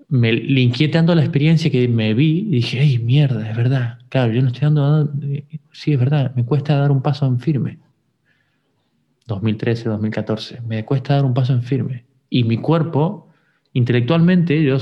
[0.08, 3.50] me linké tanto la experiencia que me vi y dije, ¡ay, mierda!
[3.50, 4.00] Es verdad.
[4.10, 5.12] Claro, yo no estoy dando.
[5.72, 7.80] Sí, es verdad, me cuesta dar un paso en firme.
[9.28, 10.62] 2013, 2014.
[10.62, 12.06] Me cuesta dar un paso en firme.
[12.30, 13.30] Y mi cuerpo,
[13.74, 14.78] intelectualmente, yo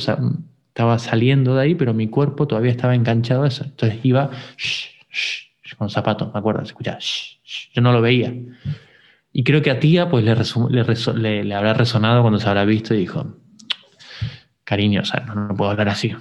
[0.71, 3.65] estaba saliendo de ahí, pero mi cuerpo todavía estaba enganchado a eso.
[3.65, 4.31] Entonces iba
[5.77, 6.99] con zapatos, me acuerdo, se escuchaba,
[7.73, 8.33] yo no lo veía.
[9.33, 13.35] Y creo que a tía pues le, habrá resonado cuando se habrá visto y dijo,
[14.63, 16.15] cariño, o sea, no, puedo hablar así.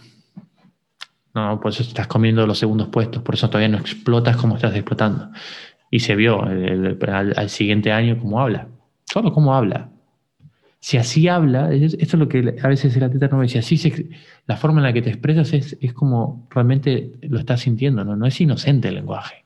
[1.33, 4.75] No, por eso estás comiendo los segundos puestos, por eso todavía no explotas como estás
[4.75, 5.31] explotando.
[5.93, 8.67] Y se vio al, siguiente año cómo habla.
[9.05, 9.91] Solo cómo habla.
[10.81, 14.11] Si así habla, esto es lo que a veces el atleta no dice, así
[14.47, 18.16] la forma en la que te expresas es, es como realmente lo estás sintiendo, ¿no?
[18.16, 19.45] no es inocente el lenguaje.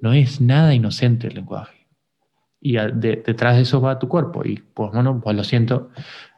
[0.00, 1.78] No es nada inocente el lenguaje
[2.60, 4.42] y detrás de eso va tu cuerpo.
[4.44, 5.90] Y pues bueno, pues lo siento,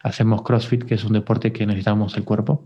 [0.03, 2.65] hacemos CrossFit, que es un deporte que necesitamos el cuerpo.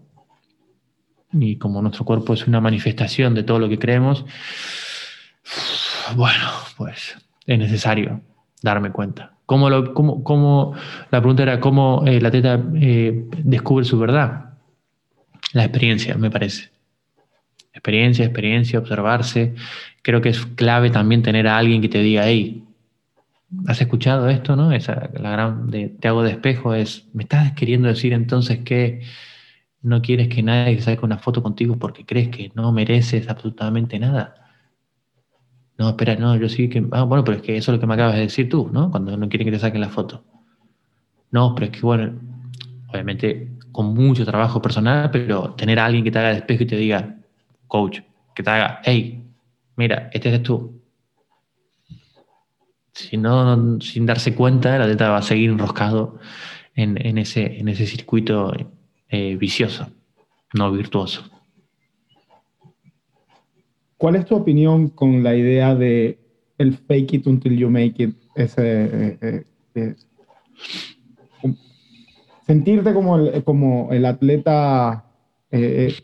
[1.32, 4.24] Y como nuestro cuerpo es una manifestación de todo lo que creemos,
[6.16, 7.16] bueno, pues
[7.46, 8.22] es necesario
[8.62, 9.33] darme cuenta.
[9.46, 14.54] ¿Cómo la pregunta era cómo eh, la teta eh, descubre su verdad.
[15.52, 16.70] La experiencia, me parece.
[17.72, 19.54] Experiencia, experiencia, observarse.
[20.02, 22.64] Creo que es clave también tener a alguien que te diga, hey,
[23.66, 24.72] has escuchado esto, ¿no?
[24.72, 29.02] Esa, la gran de te hago de espejo es, ¿me estás queriendo decir entonces que
[29.82, 34.43] no quieres que nadie saque una foto contigo porque crees que no mereces absolutamente nada?
[35.78, 36.86] No, espera, no, yo sí que...
[36.92, 38.90] Ah, bueno, pero es que eso es lo que me acabas de decir tú, ¿no?
[38.90, 40.22] Cuando no quieren que te saquen la foto.
[41.30, 42.12] No, pero es que, bueno,
[42.88, 46.66] obviamente con mucho trabajo personal, pero tener a alguien que te haga de espejo y
[46.66, 47.16] te diga,
[47.66, 48.00] coach,
[48.34, 49.24] que te haga, hey,
[49.76, 50.80] mira, este eres tú,
[52.94, 56.18] si no, sin darse cuenta, el atleta va a seguir enroscado
[56.76, 58.52] en, ese, en ese circuito
[59.08, 59.88] eh, vicioso,
[60.52, 61.28] no virtuoso.
[64.04, 66.18] ¿Cuál es tu opinión con la idea de
[66.58, 68.14] el fake it until you make it?
[68.34, 69.44] Ese, eh,
[69.74, 69.94] eh,
[72.46, 75.06] sentirte como el, atleta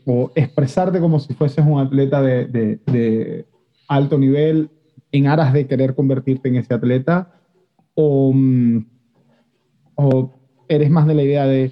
[0.07, 3.45] o expresarte como si fueses un atleta de, de
[3.87, 4.71] alto nivel
[5.11, 7.39] en aras de querer convertirte en ese atleta?
[7.93, 8.83] ¿O, mm,
[9.93, 10.31] o
[10.67, 11.71] eres más de la idea de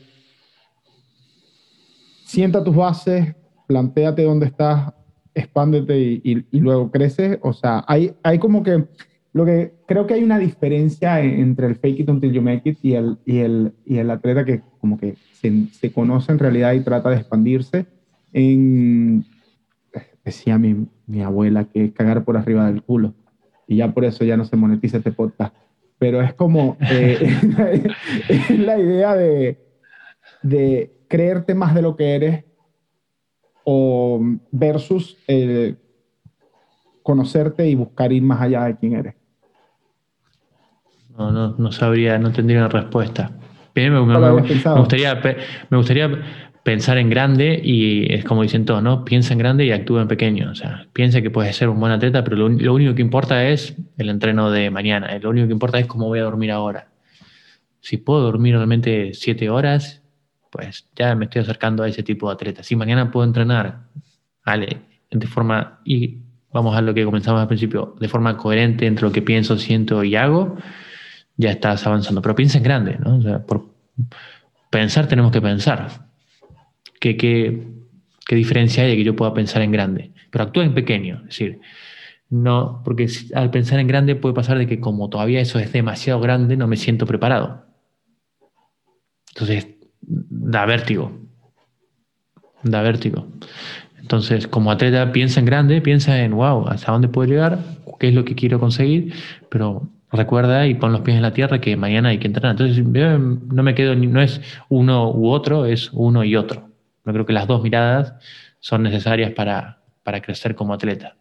[2.24, 4.94] sienta tus bases, planteate dónde estás,
[5.34, 7.40] expándete y, luego creces?
[7.42, 8.86] O sea, hay, hay como que
[9.32, 12.78] lo que creo que hay una diferencia entre el fake it until you make it
[12.82, 16.74] y el, y el, y el atleta que como que se, se, conoce en realidad
[16.74, 17.86] y trata de expandirse
[18.34, 19.26] en,
[20.26, 23.14] decía mi, mi abuela, que es cagar por arriba del culo
[23.70, 25.56] y ya por eso ya no se monetiza este podcast.
[26.00, 27.20] Pero es como, eh,
[28.30, 29.60] es la idea de,
[30.42, 32.46] de, creerte más de lo que eres
[33.72, 34.20] o
[34.51, 35.15] versus
[37.03, 39.13] conocerte y buscar ir más allá de quién eres.
[41.15, 43.32] No, no, no sabría, no tendría una respuesta.
[43.76, 45.22] Me, me, me, gustaría,
[45.70, 46.09] me gustaría
[46.63, 49.05] pensar en grande y es como dicen todos, ¿no?
[49.05, 50.49] Piensa en grande y actúa en pequeño.
[50.49, 53.76] O sea, piensa que puedes ser un buen atleta, pero lo, único que importa es
[53.99, 55.15] el entreno de mañana.
[55.20, 56.88] Lo único que importa es cómo voy a dormir ahora.
[57.82, 60.01] Si puedo dormir realmente siete horas,
[60.50, 62.64] pues ya me estoy acercando a ese tipo de atleta.
[62.64, 63.88] Si mañana puedo entrenar,
[64.45, 64.82] vale,
[65.12, 66.20] de forma, y
[66.52, 70.04] vamos a lo que comenzamos al principio, de forma coherente entre lo que pienso, siento
[70.04, 70.58] y hago,
[71.38, 72.22] ya estás avanzando.
[72.22, 73.45] Pero piensa en grande, ¿no?
[73.45, 73.70] Por
[74.70, 76.10] pensar tenemos que pensar
[77.00, 80.12] qué, qué, diferencia hay de que yo pueda pensar en grande.
[80.32, 81.62] Pero actúa en pequeño, es decir,
[82.30, 86.20] no, porque al pensar en grande puede pasar de que como todavía eso es demasiado
[86.20, 87.66] grande, no me siento preparado.
[89.30, 89.79] Entonces,
[90.50, 91.12] da vértigo.
[92.64, 93.28] Da vértigo.
[94.00, 97.60] Entonces, como atleta, piensa en grande, piensa en, wow, ¿hasta dónde puedo llegar?
[98.00, 99.14] ¿Qué es lo que quiero conseguir?
[99.50, 102.52] Pero recuerda y pon los pies en la tierra que mañana hay que entrenar.
[102.52, 106.70] Entonces, no me quedo, no es uno u otro, es uno y otro.
[107.06, 108.16] Yo creo que las dos miradas
[108.60, 111.16] son necesarias para, para crecer como atleta.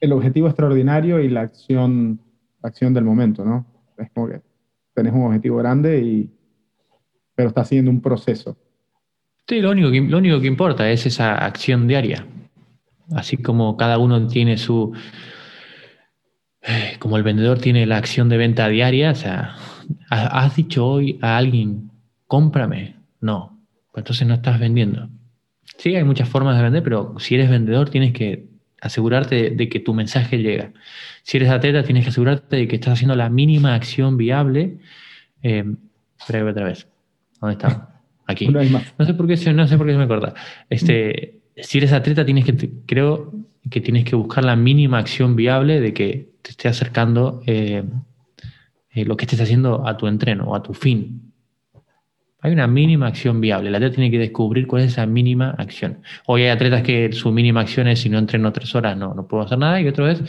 [0.00, 2.20] El objetivo extraordinario y la acción,
[2.62, 3.66] acción del momento, ¿no?
[3.98, 4.40] Es como que
[4.94, 6.30] tenés un objetivo grande, y,
[7.34, 8.56] pero está haciendo un proceso.
[9.48, 12.26] Sí, lo único, que, lo único que importa es esa acción diaria.
[13.14, 14.92] Así como cada uno tiene su,
[16.62, 19.56] eh, como el vendedor tiene la acción de venta diaria, o sea,
[20.08, 21.90] ¿has dicho hoy a alguien,
[22.28, 22.94] cómprame?
[23.20, 23.58] No,
[23.94, 25.08] entonces no estás vendiendo.
[25.76, 28.46] Sí, hay muchas formas de vender, pero si eres vendedor tienes que
[28.80, 30.72] asegurarte de, que tu mensaje llega.
[31.24, 34.78] Si eres atleta tienes que asegurarte de que estás haciendo la mínima acción viable.
[35.42, 35.64] Eh,
[36.20, 36.86] otra vez.
[37.42, 37.88] ¿Dónde está?
[38.26, 38.46] Aquí.
[38.48, 40.32] No sé por qué, no sé por qué se me corta.
[40.70, 43.32] Este, si eres atleta tienes que, creo
[43.68, 47.82] que tienes que buscar la mínima acción viable de que te esté acercando eh,
[48.90, 51.32] eh, lo que estés haciendo a tu entreno o a tu fin
[52.40, 53.70] Hay una mínima acción viable.
[53.70, 56.02] El atleta tiene que descubrir cuál es esa mínima acción.
[56.26, 59.26] Hoy hay atletas que su mínima acción es si no entreno tres horas no, no
[59.26, 59.80] puedo hacer nada.
[59.80, 60.22] Y otra vez,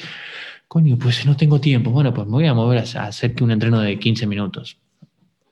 [0.67, 1.91] coño, pues no tengo tiempo.
[1.91, 4.79] Bueno, pues me voy a mover a hacer que un entreno de 15 minutos.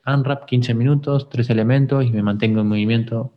[0.06, 3.32] Unwrap 15 minutos, tres elementos y me mantengo en movimiento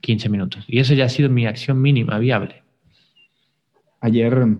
[0.00, 0.64] 15 minutos.
[0.68, 2.62] Y eso ya ha sido mi acción mínima viable.
[4.00, 4.58] Ayer,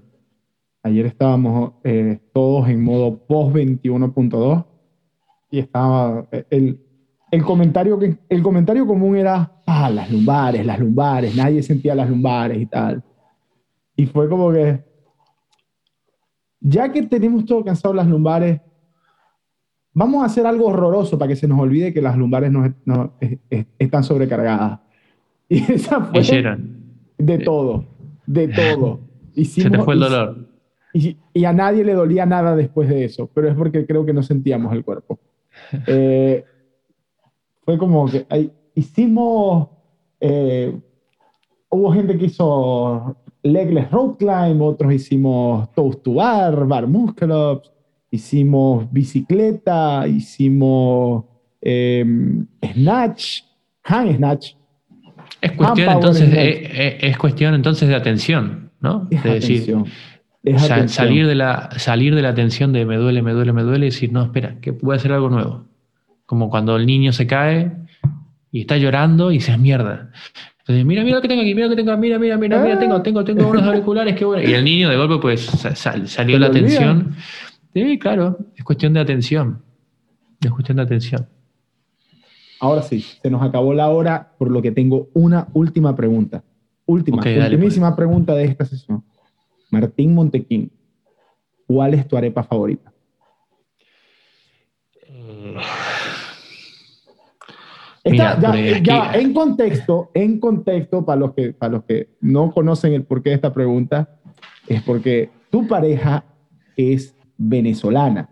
[0.83, 4.65] ayer estábamos eh, todos en modo post 21.2
[5.51, 6.81] y estaba el,
[7.31, 12.09] el, comentario que, el comentario común era, ah, las lumbares, las lumbares, nadie sentía las
[12.09, 13.05] lumbares y tal.
[13.97, 14.83] Y fue como que,
[16.61, 18.61] ya que tenemos todo cansado las lumbares,
[19.95, 23.15] vamos a hacer algo horroroso para que se nos olvide que las lumbares no, no
[23.79, 24.81] están sobrecargadas.
[25.47, 26.23] Y esa fue
[27.19, 27.85] de todo,
[28.27, 29.01] de todo.
[29.45, 30.49] Se te fue el dolor.
[30.95, 34.15] Y, y, a nadie le dolía nada después de eso, pero es porque creo que
[34.15, 35.19] no sentíamos el cuerpo.
[35.87, 36.45] Eh,
[37.65, 38.27] fue como que
[38.75, 39.69] hicimos,
[40.21, 40.77] eh,
[41.69, 47.71] hubo gente que hizo legless rope climb, otros hicimos toast to bar, bar muscle ups,
[48.15, 51.25] hicimos bicicleta, hicimos
[51.61, 53.41] em, snatch,
[53.83, 54.53] hand snatch.
[55.41, 59.09] Es cuestión, entonces, eh, eh, es, cuestión entonces de atención, ¿no?
[59.11, 59.77] Es decir,
[60.87, 63.91] salir, de la, salir de la atención de me duele, me duele, me duele y
[63.91, 65.67] decir, no, espera, que puede hacer algo nuevo.
[66.25, 67.73] Como cuando el niño se cae
[68.51, 70.11] y está llorando y se mierda.
[70.61, 72.79] Entonces, mira, mira lo que tengo aquí, mira lo que tengo, mira, mira, mira, mira,
[72.79, 74.49] tengo, tengo, tengo unos auriculares, qué bueno.
[74.49, 75.43] Y el niño de golpe, pues,
[75.75, 77.15] salió la atención.
[77.75, 79.61] Sí, claro, es cuestión de atención.
[80.41, 81.29] Es cuestión de atención.
[82.61, 86.45] Ahora sí, se nos acabó la hora, por lo que tengo una última pregunta.
[86.87, 87.97] Última, ultimísima pues.
[87.97, 89.03] pregunta de esta sesión.
[89.70, 90.70] Martín Montequín,
[91.66, 92.93] ¿cuál es tu arepa favorita?
[98.05, 103.31] ya, en contexto, en contexto, para los, que, para los que no conocen el porqué
[103.31, 104.20] de esta pregunta,
[104.68, 106.25] es porque tu pareja
[106.77, 108.28] es venezolana.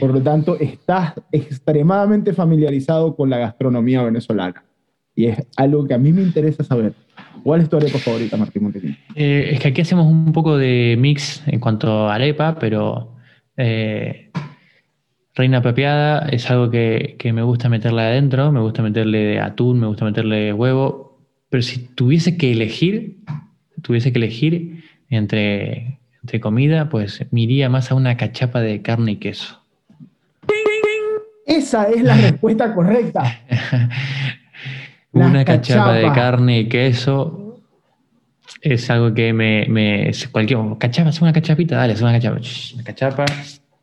[0.00, 4.64] Por lo tanto, estás extremadamente familiarizado con la gastronomía venezolana.
[5.14, 6.94] Y es algo que a mí me interesa saber.
[7.42, 8.96] ¿Cuál es tu arepa favorita, Martín Montesín?
[9.14, 13.16] Eh, es que aquí hacemos un poco de mix en cuanto a arepa, pero
[13.56, 14.30] eh,
[15.34, 19.86] reina pepeada es algo que, que, me gusta meterle adentro, me gusta meterle atún, me
[19.86, 21.18] gusta meterle huevo,
[21.50, 23.18] pero si tuviese que elegir,
[23.82, 29.12] tuviese que elegir entre entre comida, pues me iría más a una cachapa de carne
[29.12, 29.60] y queso.
[31.46, 33.40] Esa es la respuesta correcta.
[35.12, 37.60] una cachapa de carne y queso
[38.60, 39.66] es algo que me.
[39.68, 42.40] me cualquier, cachapa, es una cachapita, dale, es una cachapa.
[42.74, 43.24] Una cachapa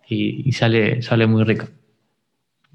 [0.07, 1.67] y, sale, sale muy rico.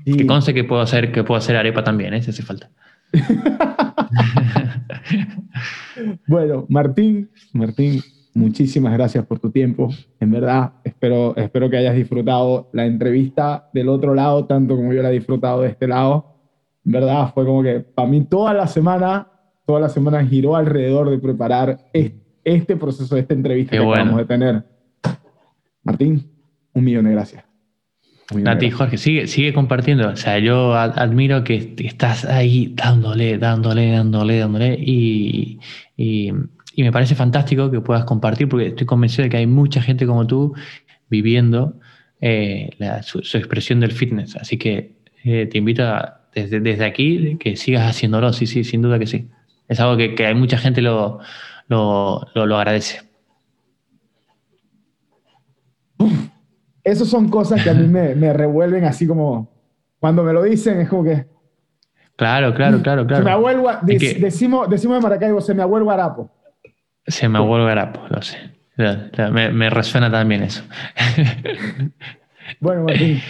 [0.05, 2.23] Que conste que puedo hacer, que puedo hacer arepa también, ¿eh?
[2.23, 2.71] si hace falta.
[6.27, 8.03] bueno, Martín, Martín,
[8.35, 9.91] muchísimas gracias por tu tiempo.
[10.19, 15.03] En verdad, espero, espero que hayas disfrutado la entrevista del otro lado, tanto como yo
[15.03, 16.37] la he disfrutado de este lado.
[16.85, 19.29] En verdad, fue como que para mí toda la semana,
[19.67, 24.25] toda la semana giró alrededor de preparar este, proceso, de esta entrevista que vamos a
[24.25, 24.65] tener.
[25.83, 26.31] Martín,
[26.73, 27.45] un millón de gracias.
[28.33, 30.09] Nati, Jorge, sigue, sigue compartiendo.
[30.09, 34.75] O sea, yo admiro que estás ahí dándole, dándole, dándole, dándole.
[34.79, 35.59] y,
[35.97, 36.33] y
[36.77, 40.27] me parece fantástico que puedas compartir, porque estoy convencido de que hay mucha gente como
[40.27, 40.55] tú
[41.09, 41.75] viviendo
[42.21, 42.71] eh,
[43.03, 44.37] su, expresión del fitness.
[44.37, 45.83] Así que eh, te invito
[46.35, 49.29] desde, desde aquí que sigas haciéndolo, sí, sí, sin duda que sí.
[49.69, 51.21] Es algo que, hay mucha gente lo,
[51.69, 53.03] lo, lo, agradece.
[56.83, 59.49] Esas son cosas que a mí me, me, revuelven así como,
[59.99, 61.27] cuando me lo dicen, es como que...
[62.17, 63.23] Claro, claro, claro, claro.
[63.23, 66.31] Se me abuelo, decimos, decimos de Maracaibo, se me abuelo Arapo.
[67.07, 68.39] Se me vuelve a lo sé.
[69.31, 70.63] Me, resuena también eso.
[72.61, 73.21] bueno, Martín,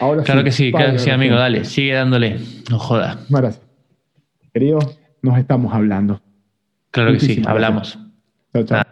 [0.00, 2.38] ahora Claro que sí, claro que sí, amigo, dale, sigue dándole,
[2.70, 3.18] no joda.
[3.28, 3.64] Gracias.
[4.52, 4.78] Querido,
[5.22, 6.20] nos estamos hablando.
[6.90, 7.98] Claro que sí, hablamos.
[8.52, 8.82] Chao, chao.